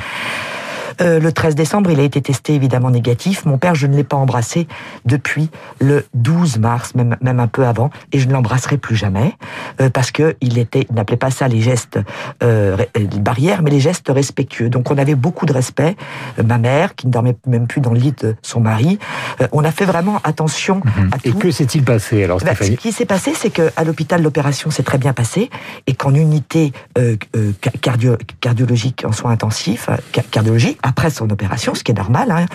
Euh, 1.01 1.21
le 1.21 1.33
13 1.33 1.55
décembre, 1.55 1.91
il 1.91 2.01
a 2.01 2.03
été 2.03 2.21
testé 2.21 2.55
évidemment 2.55 2.91
négatif. 2.91 3.45
Mon 3.45 3.59
père, 3.59 3.75
je 3.75 3.87
ne 3.87 3.97
l'ai 3.97 4.05
pas 4.05 4.17
embrassé 4.17 4.67
depuis 5.05 5.51
le 5.81 6.05
12 6.15 6.59
mars, 6.59 6.95
même, 6.95 7.17
même 7.21 7.41
un 7.41 7.47
peu 7.47 7.67
avant, 7.67 7.91
et 8.13 8.19
je 8.19 8.29
ne 8.29 8.33
l'embrasserai 8.33 8.79
plus 8.79 8.97
jamais 8.97 9.35
euh, 9.81 9.91
parce 9.91 10.11
que 10.11 10.37
il 10.41 10.59
était, 10.59 10.87
n'appelait 10.91 11.17
pas 11.17 11.31
ça 11.31 11.49
les 11.49 11.61
gestes 11.61 11.99
euh, 12.43 12.77
euh, 12.97 13.07
barrières, 13.19 13.63
mais 13.63 13.71
les 13.71 13.81
gestes 13.81 14.09
respectueux. 14.09 14.69
Donc 14.69 14.91
on 14.91 14.99
avait 14.99 15.15
beaucoup 15.15 15.47
de 15.47 15.53
respect. 15.53 15.97
ma 16.43 16.59
mère, 16.59 16.95
qui 16.95 17.07
ne 17.07 17.13
dormait 17.13 17.37
même 17.47 17.67
plus 17.67 17.81
dans 17.81 17.93
le 17.93 18.01
lit 18.01 18.13
de 18.13 18.37
son 18.43 18.61
mari, 18.61 18.99
on 19.53 19.65
a 19.65 19.71
fait 19.71 19.85
vraiment 19.85 20.21
attention 20.25 20.83
mhm. 20.85 21.11
à 21.13 21.19
tout. 21.19 21.29
Et 21.29 21.33
que 21.33 21.51
s'est-il 21.51 21.83
passé 21.83 22.25
alors, 22.25 22.39
bah, 22.39 22.55
Stéphanie 22.55 22.77
Ce 22.77 22.81
qui 22.81 22.93
s'est 22.93 23.07
passé, 23.07 23.33
c'est 23.35 23.51
que 23.51 23.71
à 23.77 23.85
l'hôpital, 23.85 24.23
l'opération 24.23 24.71
s'est 24.71 24.83
très 24.83 24.99
bien 24.99 25.13
passée 25.13 25.51
et 25.87 25.95
qu'en 25.95 26.15
unité 26.15 26.73
cardio 27.81 28.17
cardiologique 28.41 29.05
en 29.07 29.13
soins 29.13 29.33
intensifs, 29.33 29.89
cardiologie, 30.31 30.77
après 30.91 31.11
son 31.11 31.31
opération, 31.31 31.73
ce 31.77 31.85
qui 31.85 31.93
est 31.93 31.95
normal. 31.95 32.33
Hein. 32.33 32.47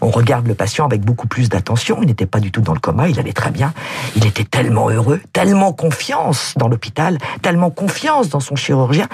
On, 0.00 0.08
regarde 0.10 0.46
le 0.46 0.54
patient 0.54 0.86
avec 0.86 1.02
beaucoup 1.02 1.28
plus 1.28 1.50
d'attention. 1.50 1.98
Il 2.00 2.06
n'était 2.06 2.24
pas 2.24 2.40
du 2.40 2.50
tout 2.50 2.62
dans 2.62 2.72
le 2.72 2.80
coma, 2.80 3.08
il 3.08 3.20
allait 3.20 3.34
très 3.34 3.50
bien. 3.50 3.74
Il 4.16 4.26
était 4.26 4.44
tellement 4.44 4.88
heureux, 4.88 5.20
tellement 5.34 5.72
confiance 5.74 6.54
dans 6.56 6.68
l'hôpital, 6.68 7.18
tellement 7.42 7.70
confiance 7.70 8.30
dans 8.30 8.40
son 8.40 8.56
chirurgien. 8.56 9.08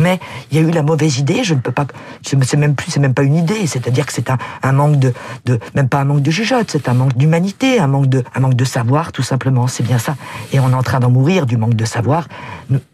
Mais 0.00 0.18
il 0.50 0.58
y 0.58 0.60
a 0.60 0.68
eu 0.68 0.72
la 0.72 0.82
mauvaise 0.82 1.18
idée. 1.18 1.44
Je 1.44 1.54
ne 1.54 1.60
peux 1.60 1.70
pas. 1.70 1.86
C'est 2.22 2.56
même 2.56 2.74
plus, 2.74 2.90
c'est 2.90 2.98
même 2.98 3.14
pas 3.14 3.22
une 3.22 3.36
idée. 3.36 3.66
C'est-à-dire 3.68 4.06
que 4.06 4.12
c'est 4.12 4.28
un, 4.28 4.72
manque 4.72 4.98
de, 4.98 5.12
de, 5.44 5.60
même 5.76 5.88
pas 5.88 6.00
un 6.00 6.04
manque 6.04 6.22
de 6.22 6.32
jugeote, 6.32 6.70
c'est 6.70 6.88
un 6.88 6.94
manque 6.94 7.16
d'humanité, 7.16 7.78
un 7.78 7.86
manque 7.86 8.06
de, 8.06 8.24
un 8.34 8.40
manque 8.40 8.56
de 8.56 8.64
savoir, 8.64 9.12
tout 9.12 9.22
simplement. 9.22 9.68
C'est 9.68 9.84
bien 9.84 9.98
ça. 9.98 10.16
Et 10.52 10.58
on 10.58 10.70
est 10.70 10.74
en 10.74 10.82
train 10.82 10.98
d'en 10.98 11.10
mourir 11.10 11.46
du 11.46 11.56
manque 11.56 11.74
de 11.74 11.84
savoir. 11.84 12.26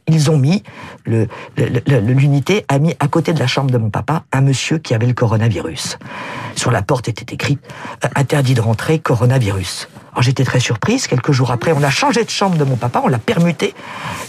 Ils 0.09 0.31
ont 0.31 0.37
mis 0.37 0.63
l'unité 1.07 2.65
a 2.69 2.79
mis 2.79 2.95
à 3.01 3.09
côté 3.09 3.33
de 3.33 3.39
la 3.39 3.47
chambre 3.47 3.71
de 3.71 3.79
mon 3.79 3.91
papa 3.91 4.25
un 4.33 4.41
monsieur 4.41 4.79
qui 4.79 4.90
avait 4.95 5.07
le 5.07 5.15
coronavirus. 5.15 5.99
Sur 6.57 6.71
la 6.71 6.83
porte 6.83 7.09
était 7.09 7.35
écrit 7.35 7.59
euh, 8.05 8.09
interdit 8.17 8.55
de 8.55 8.61
rentrer, 8.61 8.99
coronavirus. 8.99 9.89
Alors 10.13 10.23
j'étais 10.23 10.45
très 10.45 10.61
surprise. 10.61 11.07
Quelques 11.07 11.33
jours 11.33 11.51
après, 11.51 11.73
on 11.73 11.83
a 11.83 11.91
changé 11.91 12.25
de 12.25 12.31
chambre 12.31 12.57
de 12.57 12.65
mon 12.65 12.77
papa, 12.77 13.01
on 13.05 13.09
l'a 13.09 13.19
permuté 13.19 13.75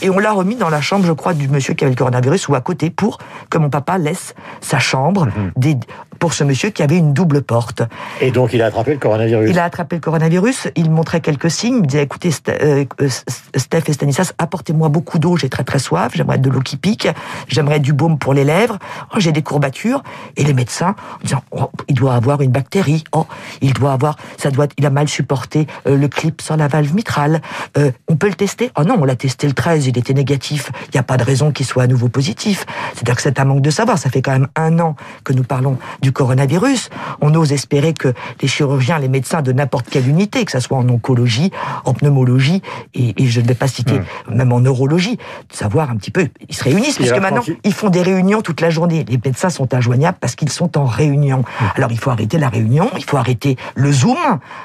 et 0.02 0.10
on 0.10 0.20
l'a 0.20 0.32
remis 0.32 0.56
dans 0.56 0.70
la 0.70 0.82
chambre, 0.82 1.06
je 1.06 1.12
crois, 1.12 1.34
du 1.34 1.48
monsieur 1.48 1.74
qui 1.74 1.84
avait 1.84 1.92
le 1.92 1.98
coronavirus 1.98 2.50
ou 2.50 2.56
à 2.56 2.62
côté 2.62 2.90
pour 2.90 3.18
que 3.50 3.58
mon 3.58 3.70
papa 3.70 3.98
laisse 3.98 4.36
sa 4.62 4.80
chambre 4.80 5.26
mhm. 5.26 5.80
pour 6.20 6.34
ce 6.34 6.44
monsieur 6.44 6.70
qui 6.70 6.84
avait 6.84 6.98
une 6.98 7.14
double 7.14 7.42
porte. 7.42 7.82
Et 8.22 8.32
donc 8.32 8.54
il 8.54 8.62
a 8.62 8.68
attrapé 8.68 8.94
le 8.94 9.00
coronavirus. 9.00 9.50
Il 9.50 9.58
a 9.58 9.64
attrapé 9.64 9.96
le 9.96 10.02
coronavirus. 10.02 10.68
Il 10.76 10.92
montrait 10.92 11.20
quelques 11.20 11.50
signes. 11.50 11.78
Il 11.78 11.82
me 11.82 11.88
disait 11.88 12.04
écoutez, 12.04 12.30
euh, 12.50 12.86
euh, 13.02 13.10
Steph 13.56 13.84
et 13.88 13.94
Stanislas, 13.94 14.34
apportez-moi 14.38 14.90
beaucoup 14.90 15.18
d'eau. 15.18 15.36
J'ai 15.36 15.50
très 15.50 15.64
très 15.64 15.80
soif. 15.80 16.12
J'aimerais 16.14 16.38
de 16.38 16.50
l'eau 16.50 16.62
qui 16.62 16.78
pique. 16.78 17.08
J'aimerais 17.48 17.80
du 17.80 17.94
baume 17.94 18.20
pour 18.20 18.34
les 18.34 18.44
lèvres. 18.44 18.78
Oh, 19.16 19.20
j'ai 19.20 19.32
des 19.32 19.42
courbatures. 19.42 20.04
Et 20.38 20.41
les 20.44 20.54
médecins 20.54 20.96
en 21.16 21.24
disant 21.24 21.44
oh, 21.52 21.70
il 21.88 21.96
doit 21.96 22.16
avoir 22.16 22.42
une 22.42 22.52
bactérie. 22.52 23.04
Oh, 23.12 23.26
il 23.62 23.74
doit 23.74 23.94
avoir 23.94 24.18
ça 24.38 24.52
doit 24.52 24.68
il 24.78 24.86
a 24.86 24.90
mal 24.90 25.08
supporté 25.08 25.68
euh, 25.88 25.98
le 25.98 26.08
clip 26.08 26.42
sur 26.42 26.58
la 26.58 26.68
valve 26.68 26.94
mitrale. 26.94 27.42
Euh, 27.78 27.92
on 28.08 28.16
peut 28.16 28.28
le 28.28 28.36
tester? 28.36 28.72
Oh 28.78 28.84
non, 28.84 28.98
on 29.00 29.06
l'a 29.06 29.16
testé 29.16 29.48
le 29.48 29.54
13, 29.54 29.88
il 29.88 29.98
était 29.98 30.14
négatif. 30.14 30.72
Il 30.88 30.92
n'y 30.96 31.00
a 31.00 31.04
pas 31.04 31.18
de 31.18 31.24
raison 31.24 31.52
qu'il 31.52 31.66
soit 31.66 31.84
à 31.84 31.88
nouveau 31.88 32.10
positif. 32.10 32.66
C'est-à-dire 32.94 33.16
que 33.16 33.22
c'est 33.22 33.40
un 33.40 33.46
manque 33.46 33.62
de 33.62 33.70
savoir. 33.70 33.98
Ça 33.98 34.10
fait 34.10 34.22
quand 34.22 34.32
même 34.32 34.48
un 34.56 34.80
an 34.80 34.96
que 35.24 35.34
nous 35.34 35.44
parlons 35.44 35.78
du 36.02 36.12
coronavirus. 36.12 36.90
On 37.22 37.34
ose 37.36 37.52
espérer 37.52 37.94
que 37.94 38.14
les 38.42 38.48
chirurgiens, 38.48 39.00
les 39.00 39.08
médecins 39.08 39.42
de 39.42 39.52
n'importe 39.52 39.90
quelle 39.90 40.08
unité, 40.08 40.46
que 40.46 40.52
ce 40.52 40.60
soit 40.60 40.78
en 40.78 40.88
oncologie, 40.90 41.52
en 41.86 41.94
pneumologie, 41.94 42.62
et, 42.94 43.14
je 43.26 43.40
ne 43.40 43.48
vais 43.48 43.56
pas 43.56 43.68
citer 43.68 44.00
hmm. 44.00 44.36
même 44.36 44.52
en 44.52 44.60
neurologie, 44.60 45.18
de 45.18 45.56
savoir 45.56 45.90
un 45.90 45.96
petit 45.96 46.12
peu, 46.12 46.28
ils 46.50 46.56
se 46.56 46.64
réunissent, 46.64 46.98
puisque 46.98 47.18
maintenant, 47.18 47.44
ils 47.64 47.74
font 47.74 47.90
des 47.90 48.02
réunions 48.02 48.42
toute 48.42 48.62
la 48.62 48.70
journée. 48.70 49.06
Les 49.08 49.20
médecins 49.24 49.50
sont 49.50 49.74
injoignables 49.74 50.18
parce 50.20 50.31
qu'ils 50.36 50.50
sont 50.50 50.78
en 50.78 50.86
réunion. 50.86 51.44
Alors 51.76 51.92
il 51.92 52.00
faut 52.00 52.10
arrêter 52.10 52.38
la 52.38 52.50
réunion, 52.50 52.90
il 52.98 53.06
faut 53.06 53.18
arrêter 53.18 53.58
le 53.76 53.92
Zoom, 53.92 54.18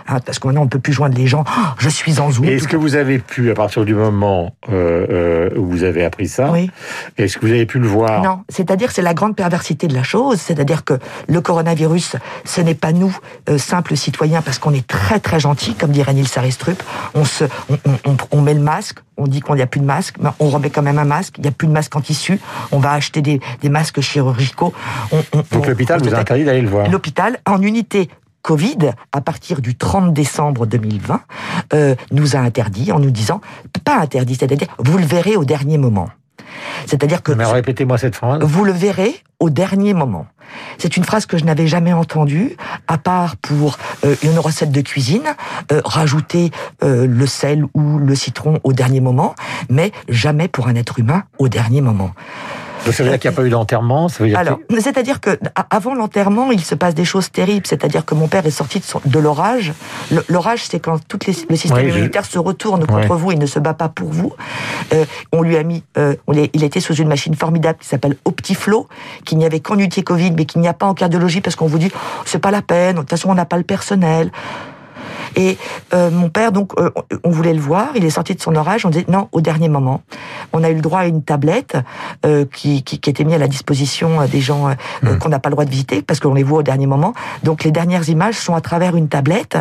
hein, 0.08 0.18
parce 0.24 0.38
que 0.38 0.46
maintenant 0.46 0.62
on 0.62 0.68
peut 0.68 0.78
plus 0.78 0.92
joindre 0.92 1.16
les 1.16 1.26
gens. 1.26 1.44
Oh, 1.46 1.60
je 1.78 1.88
suis 1.88 2.20
en 2.20 2.30
Zoom. 2.30 2.46
Est-ce 2.46 2.68
que 2.68 2.76
vous 2.76 2.94
avez 2.94 3.18
pu, 3.18 3.50
à 3.50 3.54
partir 3.54 3.84
du 3.84 3.94
moment 3.94 4.54
euh, 4.70 5.06
euh, 5.10 5.58
où 5.58 5.66
vous 5.66 5.82
avez 5.84 6.04
appris 6.04 6.28
ça, 6.28 6.50
oui. 6.50 6.70
est-ce 7.16 7.38
que 7.38 7.46
vous 7.46 7.52
avez 7.52 7.66
pu 7.66 7.78
le 7.78 7.88
voir? 7.88 8.22
Non, 8.22 8.40
c'est-à-dire 8.48 8.90
c'est 8.90 9.02
la 9.02 9.14
grande 9.14 9.36
perversité 9.36 9.86
de 9.86 9.94
la 9.94 10.02
chose, 10.02 10.40
c'est-à-dire 10.40 10.84
que 10.84 10.98
le 11.28 11.40
coronavirus, 11.40 12.16
ce 12.44 12.60
n'est 12.60 12.74
pas 12.74 12.92
nous, 12.92 13.16
euh, 13.48 13.58
simples 13.58 13.96
citoyens, 13.96 14.42
parce 14.42 14.58
qu'on 14.58 14.72
est 14.72 14.86
très 14.86 15.20
très 15.20 15.40
gentils, 15.40 15.74
comme 15.74 15.90
dirait 15.90 16.14
Nils 16.14 16.28
Saristrup, 16.28 16.82
on, 17.14 17.24
se, 17.24 17.44
on, 18.30 18.42
met 18.42 18.54
le 18.54 18.60
masque, 18.60 18.98
on 19.16 19.26
dit 19.26 19.40
qu'il 19.40 19.54
n'y 19.54 19.62
a 19.62 19.66
plus 19.66 19.80
de 19.80 19.86
masque, 19.86 20.16
mais 20.20 20.30
on 20.40 20.48
remet 20.48 20.70
quand 20.70 20.82
même 20.82 20.98
un 20.98 21.04
masque, 21.04 21.34
il 21.38 21.42
n'y 21.42 21.48
a 21.48 21.52
plus 21.52 21.66
de 21.66 21.72
masque 21.72 21.94
en 21.96 22.00
tissu, 22.00 22.38
on 22.72 22.78
va 22.78 22.92
acheter 22.92 23.22
des, 23.22 23.40
des 23.60 23.68
masques 23.68 24.00
chirurgicaux. 24.00 24.72
Donc 25.52 25.66
l'hôpital 25.66 26.02
vous 26.02 26.14
a 26.14 26.18
interdit 26.18 26.44
d'aller 26.44 26.62
le 26.62 26.68
voir 26.68 26.88
L'hôpital, 26.90 27.38
en 27.46 27.60
unité 27.62 28.08
Covid, 28.42 28.92
à 29.10 29.20
partir 29.20 29.60
du 29.60 29.74
30 29.74 30.12
décembre 30.12 30.66
2020, 30.66 31.20
euh, 31.74 31.96
nous 32.12 32.36
a 32.36 32.38
interdit 32.38 32.92
en 32.92 33.00
nous 33.00 33.10
disant, 33.10 33.40
pas 33.84 33.98
interdit, 33.98 34.36
c'est-à-dire 34.36 34.68
vous 34.78 34.98
le 34.98 35.04
verrez 35.04 35.36
au 35.36 35.44
dernier 35.44 35.78
moment. 35.78 36.08
C'est-à-dire 36.86 37.22
que 37.22 37.32
Mais 37.32 37.44
répétez-moi 37.44 37.98
cette 37.98 38.16
phrase. 38.16 38.42
vous 38.42 38.64
le 38.64 38.72
verrez 38.72 39.14
au 39.40 39.50
dernier 39.50 39.94
moment. 39.94 40.26
C'est 40.78 40.96
une 40.96 41.04
phrase 41.04 41.26
que 41.26 41.38
je 41.38 41.44
n'avais 41.44 41.66
jamais 41.66 41.92
entendue, 41.92 42.56
à 42.86 42.98
part 42.98 43.36
pour 43.36 43.78
euh, 44.04 44.14
une 44.22 44.38
recette 44.38 44.70
de 44.70 44.80
cuisine, 44.80 45.34
euh, 45.72 45.80
rajouter 45.84 46.50
euh, 46.82 47.06
le 47.06 47.26
sel 47.26 47.64
ou 47.74 47.98
le 47.98 48.14
citron 48.14 48.60
au 48.64 48.72
dernier 48.72 49.00
moment, 49.00 49.34
mais 49.68 49.92
jamais 50.08 50.48
pour 50.48 50.68
un 50.68 50.74
être 50.74 50.98
humain 50.98 51.24
au 51.38 51.48
dernier 51.48 51.80
moment. 51.80 52.12
Donc, 52.84 52.94
ça 52.94 53.02
veut 53.02 53.08
dire 53.10 53.18
qu'il 53.18 53.30
n'y 53.30 53.34
a 53.34 53.36
pas 53.36 53.44
eu 53.46 53.50
d'enterrement 53.50 54.08
ça 54.08 54.22
veut 54.22 54.28
dire 54.30 54.38
Alors, 54.38 54.58
c'est-à-dire 54.78 55.20
que 55.20 55.38
avant 55.70 55.94
l'enterrement, 55.94 56.52
il 56.52 56.60
se 56.60 56.74
passe 56.74 56.94
des 56.94 57.04
choses 57.04 57.30
terribles. 57.32 57.66
C'est-à-dire 57.66 58.04
que 58.04 58.14
mon 58.14 58.28
père 58.28 58.46
est 58.46 58.50
sorti 58.50 58.78
de, 58.78 58.84
son- 58.84 59.00
de 59.04 59.18
l'orage. 59.18 59.72
L'orage, 60.28 60.64
c'est 60.66 60.78
quand 60.78 60.98
tout 61.08 61.18
le 61.26 61.32
système 61.56 61.88
je- 61.88 61.94
immunitaire 61.96 62.24
se 62.24 62.38
retourne 62.38 62.82
Ouais. 62.82 62.86
contre 63.06 63.16
vous 63.16 63.32
et 63.32 63.36
ne 63.36 63.46
se 63.46 63.58
bat 63.58 63.74
pas 63.74 63.88
pour 63.88 64.10
vous. 64.10 64.32
Euh, 64.92 65.04
on 65.32 65.42
lui 65.42 65.56
a 65.56 65.62
mis, 65.64 65.82
euh, 65.98 66.14
on 66.28 66.32
il 66.34 66.62
était 66.64 66.80
sous 66.80 66.94
une 66.94 67.08
machine 67.08 67.34
formidable 67.34 67.78
qui 67.80 67.88
s'appelle 67.88 68.16
Optiflow, 68.24 68.88
qu'il 69.24 69.38
n'y 69.38 69.46
avait 69.46 69.60
qu'en 69.60 69.78
UT 69.78 69.88
Covid, 70.04 70.32
mais 70.32 70.44
qu'il 70.44 70.60
n'y 70.60 70.68
a 70.68 70.74
pas 70.74 70.86
en 70.86 70.94
cardiologie 70.94 71.40
parce 71.40 71.56
qu'on 71.56 71.66
vous 71.66 71.78
dit 71.78 71.90
c'est 72.24 72.38
pas 72.38 72.50
la 72.50 72.62
peine. 72.62 72.94
De 72.96 73.00
toute 73.00 73.10
façon, 73.10 73.30
on 73.30 73.34
n'a 73.34 73.46
pas 73.46 73.56
le 73.56 73.62
personnel. 73.64 74.30
Et 75.36 75.58
euh, 75.94 76.10
mon 76.10 76.28
père, 76.30 76.50
donc, 76.52 76.72
euh, 76.78 76.90
on 77.24 77.30
voulait 77.30 77.52
le 77.54 77.60
voir. 77.60 77.88
Il 77.94 78.04
est 78.04 78.10
sorti 78.10 78.34
de 78.34 78.40
son 78.40 78.54
orage. 78.56 78.86
On 78.86 78.90
disait 78.90 79.04
non 79.08 79.28
au 79.32 79.40
dernier 79.40 79.68
moment. 79.68 80.02
On 80.52 80.64
a 80.64 80.70
eu 80.70 80.74
le 80.74 80.80
droit 80.80 81.00
à 81.00 81.06
une 81.06 81.22
tablette 81.22 81.76
euh, 82.24 82.44
qui, 82.52 82.82
qui, 82.82 82.98
qui 82.98 83.10
était 83.10 83.24
mise 83.24 83.34
à 83.34 83.38
la 83.38 83.48
disposition 83.48 84.20
euh, 84.20 84.26
des 84.26 84.40
gens 84.40 84.68
euh, 84.68 84.72
euh, 85.04 85.16
qu'on 85.16 85.28
n'a 85.28 85.38
pas 85.38 85.48
le 85.50 85.54
droit 85.54 85.64
de 85.64 85.70
visiter 85.70 86.02
parce 86.02 86.20
qu'on 86.20 86.34
les 86.34 86.42
voit 86.42 86.60
au 86.60 86.62
dernier 86.62 86.86
moment. 86.86 87.12
Donc 87.42 87.64
les 87.64 87.70
dernières 87.70 88.08
images 88.08 88.36
sont 88.36 88.54
à 88.54 88.60
travers 88.60 88.96
une 88.96 89.08
tablette, 89.08 89.58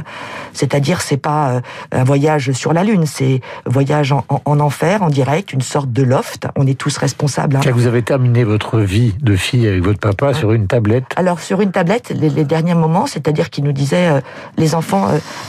c'est-à-dire 0.53 1.01
c'est 1.01 1.17
pas 1.17 1.49
euh, 1.49 1.61
un 1.91 2.03
voyage 2.03 2.51
sur 2.53 2.73
la 2.73 2.83
lune, 2.83 3.05
c'est 3.05 3.41
voyage 3.65 4.11
en, 4.11 4.23
en- 4.29 4.41
en 4.45 4.59
enfer, 4.59 5.01
en 5.03 5.09
direct, 5.09 5.53
une 5.53 5.61
sorte 5.61 5.91
de 5.91 6.03
loft. 6.03 6.47
On 6.55 6.65
est 6.67 6.77
tous 6.77 6.97
responsables. 6.97 7.57
hein. 7.57 7.61
Vous 7.73 7.87
avez 7.87 8.01
terminé 8.03 8.43
votre 8.43 8.79
vie 8.79 9.13
de 9.21 9.35
fille 9.35 9.67
avec 9.67 9.83
votre 9.83 9.99
papa 9.99 10.33
sur 10.33 10.53
une 10.53 10.67
tablette. 10.67 11.05
Alors 11.15 11.39
sur 11.39 11.61
une 11.61 11.71
tablette, 11.71 12.11
les, 12.15 12.29
les 12.29 12.45
derniers 12.45 12.75
moments, 12.75 13.05
c'est-à-dire 13.07 13.49
qu'il 13.49 13.63
nous 13.65 13.73
disait 13.73 14.07
euh, 14.07 14.21
les 14.57 14.75
enfants, 14.75 15.07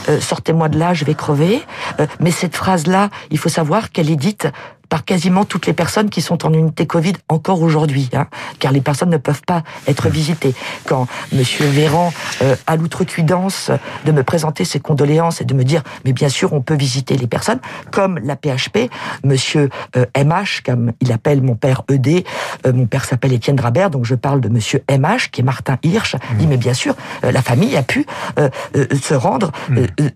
euh, 0.09 0.16
sortez-moi 0.19 0.69
de 0.69 0.77
là, 0.77 0.93
je 0.93 1.05
vais 1.05 1.15
crever. 1.15 1.61
Euh, 1.99 2.07
mais 2.19 2.31
cette 2.31 2.55
phrase-là, 2.55 3.09
il 3.31 3.37
faut 3.37 3.49
savoir 3.49 3.91
qu'elle 3.91 4.09
est 4.09 4.15
dite 4.15 4.47
par 4.89 5.05
quasiment 5.05 5.45
toutes 5.45 5.65
les 5.65 5.73
personnes 5.73 6.09
qui 6.09 6.21
sont 6.21 6.45
en 6.45 6.53
unité 6.53 6.85
Covid 6.85 7.13
encore 7.29 7.61
aujourd'hui, 7.61 8.09
hein, 8.13 8.27
car 8.59 8.71
les 8.71 8.81
personnes 8.81 9.09
ne 9.09 9.17
peuvent 9.17 9.43
pas 9.45 9.63
être 9.87 10.09
visitées. 10.09 10.53
Quand 10.85 11.07
Monsieur 11.31 11.65
Véran 11.65 12.13
euh, 12.41 12.55
a 12.67 12.75
l'outrecuidance 12.75 13.71
de 14.05 14.11
me 14.11 14.23
présenter 14.23 14.65
ses 14.65 14.79
condoléances 14.79 15.41
et 15.41 15.45
de 15.45 15.53
me 15.53 15.63
dire, 15.63 15.83
mais 16.05 16.13
bien 16.13 16.29
sûr, 16.29 16.53
on 16.53 16.61
peut 16.61 16.75
visiter 16.75 17.17
les 17.17 17.27
personnes, 17.27 17.59
comme 17.91 18.19
la 18.19 18.35
PHP, 18.35 18.89
Monsieur 19.23 19.69
euh, 19.95 20.05
MH, 20.17 20.61
comme 20.65 20.93
il 21.01 21.11
appelle 21.11 21.41
mon 21.41 21.55
père 21.55 21.83
ED, 21.89 22.25
euh, 22.65 22.73
mon 22.73 22.85
père 22.85 23.05
s'appelle 23.05 23.33
Étienne 23.33 23.55
Drabert, 23.55 23.89
donc 23.89 24.05
je 24.05 24.15
parle 24.15 24.41
de 24.41 24.49
Monsieur 24.49 24.83
MH, 24.89 25.29
qui 25.31 25.41
est 25.41 25.43
Martin 25.43 25.77
Hirsch, 25.83 26.15
dit, 26.37 26.47
mais 26.47 26.57
bien 26.57 26.73
sûr, 26.73 26.95
euh, 27.23 27.31
la 27.31 27.41
famille 27.41 27.75
a 27.75 27.83
pu 27.83 28.05
euh, 28.39 28.49
euh, 28.75 28.85
se 29.01 29.13
rendre, 29.13 29.51
euh, 29.71 29.87
euh, 29.99 30.09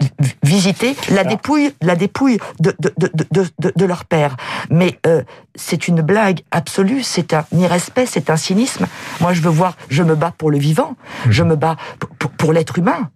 visiter 0.44 0.96
la 1.10 1.24
dépouille, 1.24 1.74
la 1.82 1.96
dépouille 1.96 2.40
de, 2.60 2.76
de, 2.80 2.94
de, 3.32 3.74
de 3.76 3.86
leur 3.86 4.06
père. 4.06 4.36
Mais 4.70 5.00
euh, 5.06 5.24
c'est 5.56 5.88
une 5.88 6.02
blague 6.02 6.42
absolue, 6.52 7.04
c'est 7.04 7.34
un 7.34 7.46
irrespect, 7.52 8.06
c'est 8.06 8.30
un 8.30 8.38
cynisme. 8.38 8.88
Moi, 9.20 9.34
je 9.34 9.42
veux 9.42 9.50
voir, 9.50 9.76
je 9.90 10.04
me 10.04 10.16
bats 10.16 10.34
pour 10.38 10.52
le 10.52 10.58
vivant, 10.58 10.96
je 11.30 11.44
me 11.44 11.56
bats 11.56 11.78
pour, 12.00 12.10
pour, 12.10 12.32
pour 12.32 12.54
l'être 12.54 12.78
humain. 12.78 13.10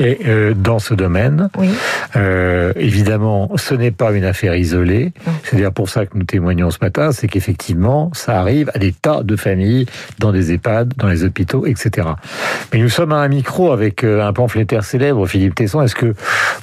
Et 0.00 0.18
euh, 0.26 0.54
dans 0.54 0.78
ce 0.78 0.94
domaine, 0.94 1.48
Oui. 1.56 1.68
euh, 2.16 2.72
évidemment, 2.76 3.50
ce 3.56 3.74
n'est 3.74 3.90
pas 3.90 4.12
une 4.12 4.24
affaire 4.24 4.54
isolée. 4.56 5.12
C'est 5.44 5.56
d'ailleurs 5.56 5.72
pour 5.72 5.88
ça 5.88 6.06
que 6.06 6.16
nous 6.18 6.24
témoignons 6.24 6.70
ce 6.70 6.78
matin, 6.80 7.12
c'est 7.12 7.28
qu'effectivement, 7.28 8.10
ça 8.14 8.38
arrive 8.40 8.70
à 8.74 8.78
des 8.78 8.92
tas 8.92 9.22
de 9.22 9.36
familles, 9.36 9.86
dans 10.18 10.32
des 10.32 10.52
EHPAD, 10.52 10.94
dans 10.96 11.08
les 11.08 11.22
hôpitaux, 11.24 11.66
etc. 11.66 12.08
Mais 12.72 12.78
nous 12.80 12.88
sommes 12.88 13.12
à 13.12 13.16
un 13.16 13.28
micro 13.28 13.72
avec 13.72 14.04
euh, 14.04 14.26
un 14.26 14.32
pamphlétaire 14.32 14.84
célèbre, 14.84 15.26
Philippe 15.26 15.54
Tesson. 15.54 15.82
Est-ce 15.82 15.94
que, 15.94 16.14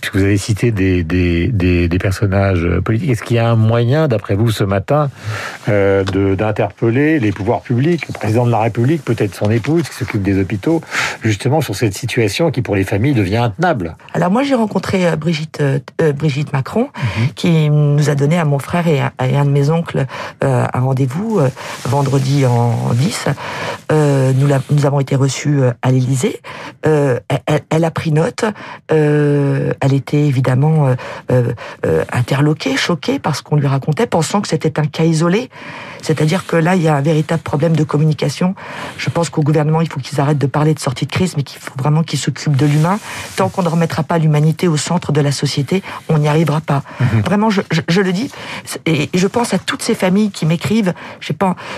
puisque 0.01 0.15
vous 0.15 0.23
avez 0.23 0.37
cité 0.37 0.71
des, 0.71 1.03
des, 1.03 1.47
des, 1.47 1.87
des 1.87 1.97
personnages 1.99 2.67
politiques, 2.83 3.11
est-ce 3.11 3.23
qu'il 3.23 3.37
y 3.37 3.39
a 3.39 3.49
un 3.49 3.55
moyen, 3.55 4.07
d'après 4.07 4.35
vous, 4.35 4.51
ce 4.51 4.63
matin, 4.63 5.09
euh, 5.69 6.03
d'interpeller 6.35 7.19
les 7.19 7.31
pouvoirs 7.31 7.61
publics, 7.61 8.07
le 8.07 8.13
président 8.13 8.45
de 8.45 8.51
la 8.51 8.59
République, 8.59 9.03
peut-être 9.05 9.35
son 9.35 9.49
épouse 9.51 9.83
qui 9.87 9.95
s'occupe 9.95 10.21
des 10.21 10.39
hôpitaux, 10.39 10.81
justement 11.23 11.61
sur 11.61 11.75
cette 11.75 11.93
situation 11.93 12.51
qui, 12.51 12.61
pour 12.61 12.75
les 12.75 12.83
familles, 12.83 13.13
devient 13.21 13.37
intenable 13.37 13.95
Alors 14.13 14.29
moi 14.31 14.43
j'ai 14.43 14.55
rencontré 14.55 15.07
euh, 15.07 15.15
Brigitte 15.15 15.59
euh, 15.61 15.79
euh, 16.01 16.11
Brigitte 16.13 16.51
Macron 16.53 16.89
qui 17.35 17.69
nous 17.69 18.09
a 18.09 18.15
donné 18.15 18.37
à 18.37 18.45
mon 18.45 18.59
frère 18.59 18.87
et 18.87 18.99
à, 19.01 19.11
et 19.27 19.37
un 19.37 19.45
de 19.45 19.49
mes 19.51 19.69
oncles 19.69 20.05
euh, 20.43 20.65
un 20.73 20.79
rendez-vous 20.79 21.39
euh, 21.39 21.49
vendredi 21.85 22.45
en, 22.45 22.51
en 22.89 22.93
10. 22.93 23.25
Euh, 23.91 24.31
nous, 24.35 24.47
l'a- 24.47 24.61
nous 24.71 24.85
avons 24.85 24.99
été 24.99 25.15
reçus 25.15 25.59
à 25.81 25.91
l'Élysée. 25.91 26.39
Elle, 26.83 27.21
elle 27.69 27.83
a 27.85 27.91
pris 27.91 28.11
note. 28.11 28.45
Elle 28.89 29.93
était 29.93 30.23
évidemment 30.25 30.95
interloquée, 32.11 32.77
choquée 32.77 33.19
par 33.19 33.35
ce 33.35 33.41
qu'on 33.43 33.55
lui 33.55 33.67
racontait, 33.67 34.07
pensant 34.07 34.41
que 34.41 34.47
c'était 34.47 34.79
un 34.79 34.85
cas 34.85 35.03
isolé. 35.03 35.49
C'est-à-dire 36.01 36.45
que 36.47 36.55
là, 36.55 36.75
il 36.75 36.81
y 36.81 36.87
a 36.87 36.95
un 36.95 37.01
véritable 37.01 37.41
problème 37.43 37.75
de 37.75 37.83
communication. 37.83 38.55
Je 38.97 39.09
pense 39.09 39.29
qu'au 39.29 39.43
gouvernement, 39.43 39.81
il 39.81 39.89
faut 39.89 39.99
qu'ils 39.99 40.19
arrêtent 40.19 40.37
de 40.39 40.47
parler 40.47 40.73
de 40.73 40.79
sortie 40.79 41.05
de 41.05 41.11
crise, 41.11 41.35
mais 41.37 41.43
qu'il 41.43 41.59
faut 41.59 41.73
vraiment 41.77 42.03
qu'ils 42.03 42.19
s'occupent 42.19 42.55
de 42.57 42.65
l'humain. 42.65 42.99
Tant 43.35 43.49
qu'on 43.49 43.63
ne 43.63 43.69
remettra 43.69 44.03
pas 44.03 44.17
l'humanité 44.17 44.67
au 44.67 44.77
centre 44.77 45.11
de 45.11 45.21
la 45.21 45.31
société, 45.31 45.81
on 46.09 46.17
n'y 46.17 46.27
arrivera 46.27 46.61
pas. 46.61 46.83
Vraiment, 47.25 47.49
je, 47.49 47.61
je- 47.71 47.81
je 47.87 48.01
le 48.01 48.11
dis, 48.13 48.29
et 48.85 49.09
je 49.13 49.27
pense 49.27 49.53
à 49.53 49.57
toutes 49.59 49.81
ces 49.81 49.95
familles 49.95 50.31
qui 50.31 50.45
m'écrivent. 50.45 50.93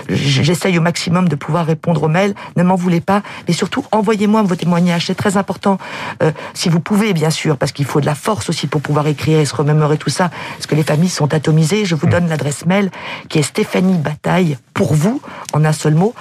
J'essaye 0.08 0.78
au 0.78 0.82
maximum 0.82 1.28
de 1.28 1.36
pouvoir 1.36 1.66
répondre 1.66 2.02
aux 2.02 2.08
mails. 2.08 2.34
Ne 2.56 2.62
m'en 2.62 2.74
voulez 2.76 3.00
pas, 3.00 3.22
mais 3.48 3.54
surtout 3.54 3.84
envoyez-moi 3.92 4.42
vos 4.42 4.54
témoignages. 4.56 5.06
C'est 5.06 5.14
très 5.14 5.36
important, 5.36 5.78
euh, 6.22 6.30
si 6.54 6.68
vous 6.68 6.80
pouvez, 6.80 7.12
bien 7.12 7.30
sûr, 7.30 7.56
parce 7.56 7.72
qu'il 7.72 7.84
faut 7.84 8.00
de 8.00 8.06
la 8.06 8.14
force 8.14 8.48
aussi 8.48 8.66
pour 8.66 8.80
pouvoir 8.80 9.06
écrire 9.06 9.38
et 9.40 9.44
se 9.44 9.54
remémorer 9.54 9.96
tout 9.98 10.10
ça, 10.10 10.30
parce 10.56 10.66
que 10.66 10.74
les 10.74 10.82
familles 10.82 11.08
sont 11.08 11.32
atomisées. 11.32 11.84
Je 11.84 11.94
vous 11.94 12.06
donne 12.06 12.28
l'adresse 12.28 12.66
mail 12.66 12.90
qui 13.28 13.38
est 13.38 13.42
Stéphanie 13.42 13.98
Bataille 13.98 14.58
pour 14.74 14.94
vous 14.94 15.20
en 15.52 15.64
un 15.64 15.72
seul 15.72 15.94
mot 15.94 16.14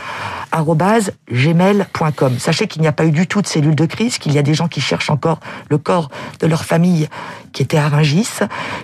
gmail.com. 1.31 2.39
Sachez 2.39 2.67
qu'il 2.67 2.81
n'y 2.81 2.87
a 2.87 2.91
pas 2.91 3.05
eu 3.05 3.11
du 3.11 3.27
tout 3.27 3.41
de 3.41 3.47
cellule 3.47 3.75
de 3.75 3.85
crise, 3.85 4.17
qu'il 4.17 4.33
y 4.33 4.37
a 4.37 4.43
des 4.43 4.53
gens 4.53 4.67
qui 4.67 4.81
cherchent 4.81 5.09
encore 5.09 5.39
le 5.69 5.77
corps 5.77 6.09
de 6.39 6.47
leur 6.47 6.63
famille 6.63 7.07
qui 7.53 7.61
était 7.61 7.77
à 7.77 7.87
Rungis, 7.87 8.39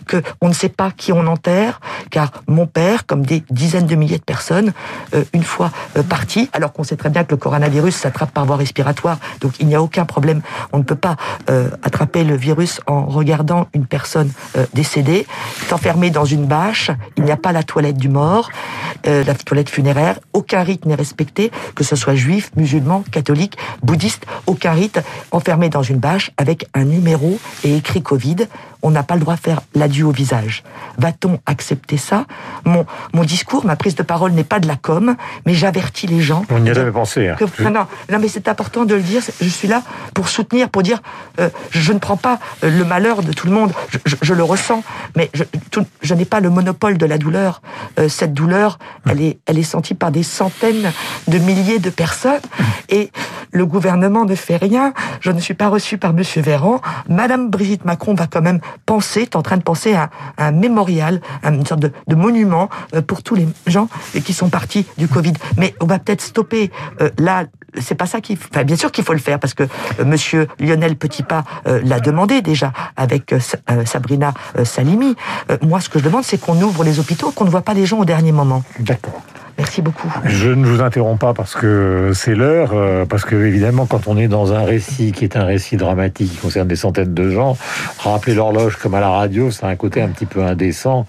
que 0.05 0.21
on 0.41 0.47
ne 0.47 0.53
sait 0.53 0.69
pas 0.69 0.91
qui 0.91 1.11
on 1.11 1.25
enterre, 1.27 1.81
car 2.11 2.31
mon 2.47 2.67
père, 2.67 3.05
comme 3.05 3.25
des 3.25 3.43
dizaines 3.49 3.87
de 3.87 3.95
milliers 3.95 4.19
de 4.19 4.23
personnes, 4.23 4.73
euh, 5.13 5.23
une 5.33 5.43
fois 5.43 5.71
euh, 5.97 6.03
parti, 6.03 6.49
alors 6.53 6.71
qu'on 6.71 6.83
sait 6.83 6.95
très 6.95 7.09
bien 7.09 7.23
que 7.23 7.31
le 7.31 7.37
coronavirus 7.37 7.95
s'attrape 7.95 8.31
par 8.31 8.45
voie 8.45 8.55
respiratoire, 8.55 9.17
donc 9.41 9.53
il 9.59 9.67
n'y 9.67 9.75
a 9.75 9.81
aucun 9.81 10.05
problème, 10.05 10.41
on 10.71 10.77
ne 10.77 10.83
peut 10.83 10.95
pas 10.95 11.17
euh, 11.49 11.69
attraper 11.83 12.23
le 12.23 12.35
virus 12.35 12.79
en 12.85 13.07
regardant 13.07 13.67
une 13.73 13.87
personne 13.87 14.31
décédée, 14.73 15.25
est 15.63 15.73
enfermé 15.73 16.11
dans 16.11 16.25
une 16.25 16.45
bâche, 16.45 16.91
il 17.17 17.23
n'y 17.23 17.31
a 17.31 17.37
pas 17.37 17.51
la 17.51 17.63
toilette 17.63 17.97
du 17.97 18.09
mort, 18.09 18.51
la 19.05 19.33
toilette 19.33 19.69
funéraire, 19.69 20.19
aucun 20.33 20.61
rite 20.61 20.85
n'est 20.85 20.95
respecté, 20.95 21.51
que 21.75 21.83
ce 21.83 21.95
soit 21.95 22.15
juif, 22.15 22.51
musulman, 22.55 23.03
catholique, 23.11 23.57
bouddhiste, 23.83 24.25
aucun 24.45 24.71
rite, 24.71 24.99
enfermé 25.31 25.69
dans 25.69 25.83
une 25.83 25.97
bâche 25.97 26.31
avec 26.37 26.67
un 26.73 26.85
numéro 26.85 27.39
et 27.63 27.75
écrit 27.75 28.01
Covid. 28.01 28.47
On 28.81 28.91
n'a 28.91 29.03
pas 29.03 29.15
le 29.15 29.21
droit 29.21 29.35
de 29.35 29.39
faire 29.41 29.61
l'adieu 29.75 30.05
au 30.05 30.11
visage. 30.11 30.63
Va-t-on 30.97 31.39
accepter 31.45 31.97
ça? 31.97 32.25
Mon, 32.65 32.85
mon 33.13 33.23
discours, 33.23 33.65
ma 33.65 33.75
prise 33.75 33.95
de 33.95 34.03
parole 34.03 34.31
n'est 34.31 34.43
pas 34.45 34.59
de 34.59 34.67
la 34.67 34.75
com, 34.77 35.15
mais 35.45 35.53
j'avertis 35.53 36.07
les 36.07 36.21
gens. 36.21 36.45
On 36.49 36.59
n'y 36.59 36.69
a 36.69 36.73
jamais 36.73 36.91
pensé. 36.91 37.27
hein. 37.27 37.35
Que- 37.37 37.63
non, 37.63 37.71
non, 37.71 37.87
non, 38.09 38.19
mais 38.19 38.27
c'est 38.29 38.47
important 38.47 38.85
de 38.85 38.95
le 38.95 39.01
dire. 39.01 39.21
Je 39.41 39.49
suis 39.49 39.67
là 39.67 39.83
pour 40.13 40.29
soutenir, 40.29 40.69
pour 40.69 40.81
dire, 40.83 41.01
euh, 41.39 41.49
je, 41.71 41.91
ne 41.91 41.99
prends 41.99 42.15
pas 42.17 42.39
euh, 42.63 42.69
le 42.69 42.85
malheur 42.85 43.21
de 43.21 43.33
tout 43.33 43.47
le 43.47 43.53
monde. 43.53 43.73
Je, 43.89 43.97
je- 44.05 44.15
je 44.21 44.33
le 44.33 44.43
ressens, 44.43 44.83
mais 45.15 45.29
je, 45.33 45.43
tout- 45.71 45.85
je 46.01 46.13
n'ai 46.13 46.25
pas 46.25 46.39
le 46.39 46.49
monopole 46.49 46.97
de 46.97 47.05
la 47.05 47.17
douleur. 47.17 47.61
Euh, 47.99 48.07
cette 48.07 48.33
douleur, 48.33 48.79
elle 49.09 49.21
est, 49.21 49.39
elle 49.45 49.57
est 49.59 49.63
sentie 49.63 49.93
par 49.93 50.11
des 50.11 50.23
centaines 50.23 50.91
de 51.27 51.37
milliers 51.37 51.79
de 51.79 51.89
personnes, 51.89 52.41
et 52.89 53.11
le 53.51 53.65
gouvernement 53.65 54.25
ne 54.25 54.35
fait 54.35 54.57
rien. 54.57 54.93
Je 55.21 55.31
ne 55.31 55.39
suis 55.39 55.53
pas 55.53 55.67
reçu 55.69 55.97
par 55.97 56.13
Monsieur 56.13 56.41
Véran. 56.41 56.81
Madame 57.07 57.49
Brigitte 57.49 57.85
Macron 57.85 58.13
va 58.13 58.27
quand 58.27 58.41
même 58.41 58.59
penser, 58.85 59.21
est 59.21 59.35
en 59.35 59.41
train 59.41 59.57
de 59.57 59.63
penser 59.63 59.93
à, 59.93 60.09
un 60.37 60.51
mémorial, 60.51 61.21
à 61.43 61.49
une 61.49 61.65
sorte 61.65 61.81
de, 61.81 61.91
monument 62.15 62.69
euh, 62.95 63.01
pour 63.01 63.23
tous 63.23 63.35
les 63.35 63.47
gens 63.67 63.87
qui 64.25 64.33
sont 64.33 64.49
partis 64.49 64.85
du 64.97 65.07
Covid. 65.07 65.33
Mais 65.57 65.73
on 65.79 65.85
va 65.85 65.99
peut-être 65.99 66.21
stopper 66.21 66.71
euh, 67.01 67.09
là. 67.17 67.45
C'est 67.79 67.95
pas 67.95 68.07
ça 68.07 68.19
faut. 68.21 68.33
Enfin, 68.51 68.63
bien 68.63 68.75
sûr 68.75 68.91
qu'il 68.91 69.03
faut 69.03 69.13
le 69.13 69.19
faire 69.19 69.39
parce 69.39 69.53
que 69.53 69.63
euh, 69.63 70.05
Monsieur 70.05 70.47
Lionel 70.59 70.95
Petitpas 70.95 71.43
euh, 71.67 71.81
l'a 71.83 71.99
demandé 71.99 72.41
déjà 72.41 72.73
avec 72.97 73.33
Sa- 73.39 73.85
Sabrina 73.85 74.33
Salimi. 74.63 75.15
Moi, 75.61 75.79
ce 75.79 75.89
que 75.89 75.99
je 75.99 76.03
demande, 76.03 76.23
c'est 76.23 76.39
qu'on 76.39 76.59
ouvre 76.61 76.83
les 76.83 76.99
hôpitaux, 76.99 77.31
qu'on 77.31 77.45
ne 77.45 77.49
voit 77.49 77.61
pas 77.61 77.73
les 77.73 77.85
gens 77.85 77.99
au 77.99 78.05
dernier 78.05 78.31
moment. 78.31 78.63
D'accord. 78.79 79.21
Merci 79.59 79.81
beaucoup. 79.81 80.11
Je 80.25 80.49
ne 80.49 80.65
vous 80.65 80.81
interromps 80.81 81.19
pas 81.19 81.33
parce 81.33 81.53
que 81.53 82.11
c'est 82.15 82.33
l'heure, 82.33 82.71
euh, 82.73 83.05
parce 83.05 83.25
que 83.25 83.35
évidemment, 83.35 83.85
quand 83.85 84.07
on 84.07 84.17
est 84.17 84.27
dans 84.29 84.53
un 84.53 84.63
récit 84.63 85.11
qui 85.11 85.25
est 85.25 85.35
un 85.35 85.43
récit 85.43 85.75
dramatique 85.77 86.31
qui 86.31 86.37
concerne 86.37 86.67
des 86.67 86.77
centaines 86.77 87.13
de 87.13 87.29
gens, 87.29 87.57
rappeler 87.99 88.33
l'horloge 88.35 88.77
comme 88.77 88.95
à 88.95 89.01
la 89.01 89.09
radio, 89.09 89.51
ça 89.51 89.67
a 89.67 89.69
un 89.69 89.75
côté 89.75 90.01
un 90.01 90.07
petit 90.07 90.25
peu 90.25 90.41
indécent. 90.43 91.05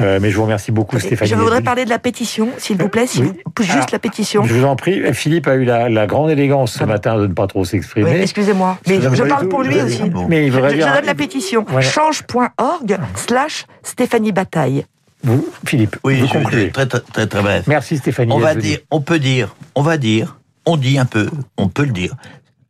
Euh, 0.00 0.18
mais 0.20 0.30
je 0.30 0.36
vous 0.36 0.42
remercie 0.42 0.72
beaucoup, 0.72 0.98
Stéphanie. 0.98 1.30
Je 1.30 1.36
voudrais 1.36 1.62
parler 1.62 1.84
de 1.84 1.90
la 1.90 2.00
pétition, 2.00 2.48
s'il 2.58 2.76
vous 2.76 2.88
plaît, 2.88 3.06
si 3.06 3.20
Oui. 3.22 3.28
vous, 3.56 3.62
juste 3.62 3.72
Alors, 3.76 3.86
la 3.92 3.98
pétition. 4.00 4.42
Je 4.44 4.52
vous 4.54 4.64
en 4.64 4.74
prie, 4.76 5.00
Philippe 5.14 5.46
a 5.46 5.54
eu 5.54 5.64
la, 5.64 5.88
la 5.88 6.06
grande 6.06 6.30
élégance 6.30 6.72
ce 6.72 6.84
matin 6.84 7.16
de 7.16 7.26
ne 7.28 7.32
pas 7.32 7.46
trop 7.46 7.60
Oui, 7.60 7.66
s'exprimer. 7.66 8.20
excusez-moi, 8.20 8.78
mais 8.88 9.00
je 9.00 9.22
parle 9.22 9.48
pour 9.48 9.62
lui 9.62 9.80
aussi. 9.80 10.10
Bon. 10.10 10.26
Mais 10.28 10.46
il 10.46 10.52
Je, 10.52 10.58
je 10.58 10.76
donne 10.80 11.06
la 11.06 11.14
pétition 11.14 11.64
change.org 11.80 12.98
slash 13.14 13.66
Stéphanie 13.84 14.32
Bataille. 14.32 14.84
Vous, 15.24 15.46
Philippe, 15.66 15.96
Oui, 16.04 16.20
vous 16.20 16.26
je- 16.26 16.32
concluez. 16.32 16.70
très, 16.72 16.86
très, 16.86 17.26
très, 17.26 17.42
bref. 17.42 17.66
Merci 17.66 17.96
Stéphanie. 17.98 18.32
On 18.32 18.38
va 18.38 18.54
dire, 18.54 18.78
on 18.90 19.00
peut 19.00 19.18
dire, 19.18 19.54
on 19.74 19.82
va 19.82 19.96
dire, 19.96 20.38
on 20.66 20.76
dit 20.76 20.98
un 20.98 21.04
peu, 21.06 21.28
on 21.56 21.68
peut 21.68 21.84
le 21.84 21.92
dire. 21.92 22.14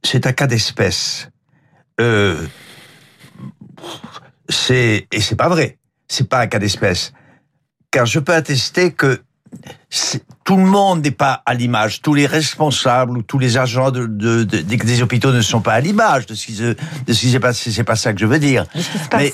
C'est 0.05 0.27
un 0.27 0.33
cas 0.33 0.47
d'espèce. 0.47 1.31
Euh, 2.01 2.37
c'est 4.49 5.07
et 5.13 5.21
c'est 5.21 5.37
pas 5.37 5.49
vrai. 5.49 5.79
C'est 6.09 6.29
pas 6.29 6.41
un 6.41 6.47
cas 6.47 6.59
d'espèce, 6.59 7.13
car 7.91 8.05
je 8.07 8.19
peux 8.19 8.35
attester 8.35 8.93
que 8.93 9.23
tout 10.45 10.57
le 10.57 10.65
monde 10.65 11.05
n'est 11.05 11.11
pas 11.11 11.43
à 11.47 11.55
l'image. 11.55 12.01
Tous 12.03 12.15
les 12.15 12.27
responsables 12.27 13.17
ou 13.19 13.23
tous 13.23 13.39
les 13.39 13.59
agents 13.59 13.91
de, 13.91 14.07
de- 14.07 14.45
de- 14.45 14.61
des, 14.61 15.03
hôpitaux 15.03 15.33
ne 15.33 15.41
sont 15.41 15.61
pas 15.61 15.75
à 15.75 15.81
l'image 15.81 16.27
de 16.27 16.35
ce 16.35 16.47
qui 16.47 16.55
se, 16.55 16.63
de 17.07 17.13
ce 17.13 17.21
qui 17.21 17.31
s'est 17.31 17.41
passé. 17.41 17.71
C'est 17.71 17.85
pas 17.85 17.97
ça 17.97 18.13
que 18.13 18.19
je 18.21 18.27
veux 18.27 18.39
dire. 18.39 18.65
De 18.75 18.81
ce 18.81 18.91
qui 18.91 18.99
se 18.99 19.09
passe. 19.09 19.21
Mais 19.21 19.33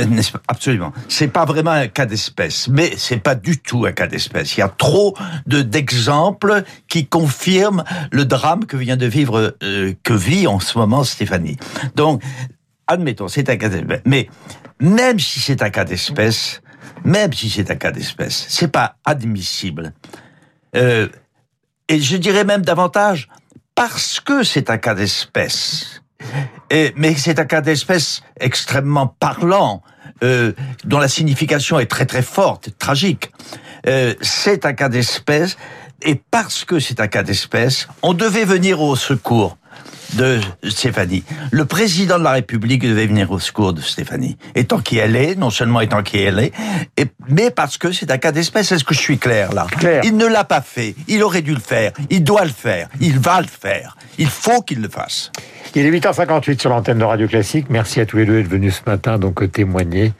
euh, 0.00 0.04
n'est-ce 0.06 0.32
pas? 0.32 0.40
Absolument. 0.48 0.92
C'est 1.08 1.28
pas 1.28 1.44
vraiment 1.44 1.70
un 1.72 1.88
cas 1.88 2.06
d'espèce, 2.06 2.68
mais 2.68 2.92
c'est 2.96 3.18
pas 3.18 3.34
du 3.34 3.58
tout 3.58 3.84
un 3.86 3.92
cas 3.92 4.06
d'espèce. 4.06 4.56
Il 4.56 4.60
y 4.60 4.62
a 4.62 4.68
trop 4.68 5.14
de 5.46 5.62
d'exemples 5.62 6.62
qui 6.88 7.06
confirment 7.06 7.84
le 8.10 8.24
drame 8.24 8.64
que 8.66 8.76
vient 8.76 8.96
de 8.96 9.06
vivre, 9.06 9.56
euh, 9.62 9.92
que 10.02 10.12
vit 10.14 10.46
en 10.46 10.60
ce 10.60 10.78
moment 10.78 11.04
Stéphanie. 11.04 11.56
Donc, 11.94 12.22
admettons, 12.86 13.28
c'est 13.28 13.48
un 13.50 13.56
cas 13.56 13.68
d'espèce. 13.68 14.00
Mais 14.04 14.28
même 14.80 15.18
si 15.18 15.40
c'est 15.40 15.62
un 15.62 15.70
cas 15.70 15.84
d'espèce, 15.84 16.62
même 17.04 17.32
si 17.32 17.50
c'est 17.50 17.70
un 17.70 17.76
cas 17.76 17.92
d'espèce, 17.92 18.46
c'est 18.48 18.68
pas 18.68 18.96
admissible. 19.04 19.92
Euh, 20.76 21.08
et 21.88 22.00
je 22.00 22.16
dirais 22.16 22.44
même 22.44 22.62
davantage 22.62 23.28
parce 23.74 24.20
que 24.20 24.42
c'est 24.42 24.70
un 24.70 24.78
cas 24.78 24.94
d'espèce. 24.94 26.02
Et, 26.70 26.92
mais 26.96 27.14
c'est 27.14 27.38
un 27.38 27.44
cas 27.44 27.60
d'espèce 27.60 28.22
extrêmement 28.40 29.06
parlant, 29.06 29.82
euh, 30.22 30.52
dont 30.84 30.98
la 30.98 31.08
signification 31.08 31.78
est 31.78 31.86
très 31.86 32.06
très 32.06 32.22
forte, 32.22 32.76
tragique. 32.78 33.30
Euh, 33.86 34.14
c'est 34.20 34.66
un 34.66 34.72
cas 34.72 34.88
d'espèce, 34.88 35.56
et 36.02 36.20
parce 36.30 36.64
que 36.64 36.78
c'est 36.78 37.00
un 37.00 37.08
cas 37.08 37.22
d'espèce, 37.22 37.88
on 38.02 38.14
devait 38.14 38.44
venir 38.44 38.80
au 38.80 38.96
secours 38.96 39.56
de 40.14 40.40
Stéphanie. 40.68 41.22
Le 41.50 41.64
président 41.64 42.18
de 42.18 42.24
la 42.24 42.32
République 42.32 42.82
devait 42.82 43.06
venir 43.06 43.30
au 43.30 43.38
secours 43.38 43.72
de 43.72 43.80
Stéphanie. 43.80 44.38
Étant 44.54 44.78
qui 44.78 44.98
elle 44.98 45.16
est, 45.16 45.34
non 45.34 45.50
seulement 45.50 45.80
étant 45.80 46.02
qui 46.02 46.18
elle 46.18 46.38
est, 46.38 46.52
et, 46.96 47.06
mais 47.28 47.50
parce 47.50 47.76
que 47.76 47.92
c'est 47.92 48.10
un 48.10 48.18
cas 48.18 48.32
d'espèce. 48.32 48.72
Est-ce 48.72 48.84
que 48.84 48.94
je 48.94 49.00
suis 49.00 49.18
clair 49.18 49.52
là? 49.52 49.66
Clair. 49.78 50.02
Il 50.04 50.16
ne 50.16 50.26
l'a 50.26 50.44
pas 50.44 50.62
fait. 50.62 50.94
Il 51.08 51.22
aurait 51.22 51.42
dû 51.42 51.52
le 51.52 51.60
faire. 51.60 51.92
Il 52.10 52.24
doit 52.24 52.44
le 52.44 52.50
faire. 52.50 52.88
Il 53.00 53.18
va 53.18 53.40
le 53.40 53.46
faire. 53.46 53.96
Il 54.18 54.28
faut 54.28 54.62
qu'il 54.62 54.80
le 54.80 54.88
fasse. 54.88 55.30
Il 55.74 55.84
est 55.84 55.90
8h58 55.90 56.60
sur 56.60 56.70
l'antenne 56.70 56.98
de 56.98 57.04
Radio 57.04 57.28
Classique. 57.28 57.66
Merci 57.68 58.00
à 58.00 58.06
tous 58.06 58.16
les 58.16 58.24
deux 58.24 58.40
d'être 58.40 58.50
venus 58.50 58.82
ce 58.84 58.90
matin 58.90 59.18
donc 59.18 59.52
témoigner. 59.52 60.12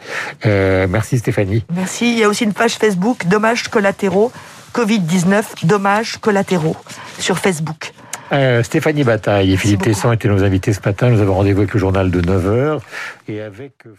Euh, 0.47 0.87
merci 0.89 1.19
Stéphanie. 1.19 1.65
Merci. 1.75 2.13
Il 2.13 2.19
y 2.19 2.25
a 2.25 2.29
aussi 2.29 2.45
une 2.45 2.53
page 2.53 2.75
Facebook, 2.75 3.27
Dommages 3.27 3.69
collatéraux, 3.69 4.31
Covid-19, 4.79 5.67
dommages 5.67 6.19
collatéraux, 6.19 6.77
sur 7.19 7.39
Facebook. 7.39 7.93
Euh, 8.31 8.63
Stéphanie 8.63 9.03
Bataille 9.03 9.53
et 9.53 9.57
Philippe. 9.57 9.83
Tesson 9.83 10.13
étaient 10.13 10.29
nos 10.29 10.45
invités 10.45 10.73
ce 10.73 10.79
matin. 10.85 11.11
Nous 11.11 11.21
avons 11.21 11.35
rendez-vous 11.35 11.63
avec 11.63 11.75
le 11.75 11.81
journal 11.81 12.13
de 12.13 12.21
9h 12.21 12.81
et 13.27 13.41
avec... 13.41 13.73
euh, 13.87 13.95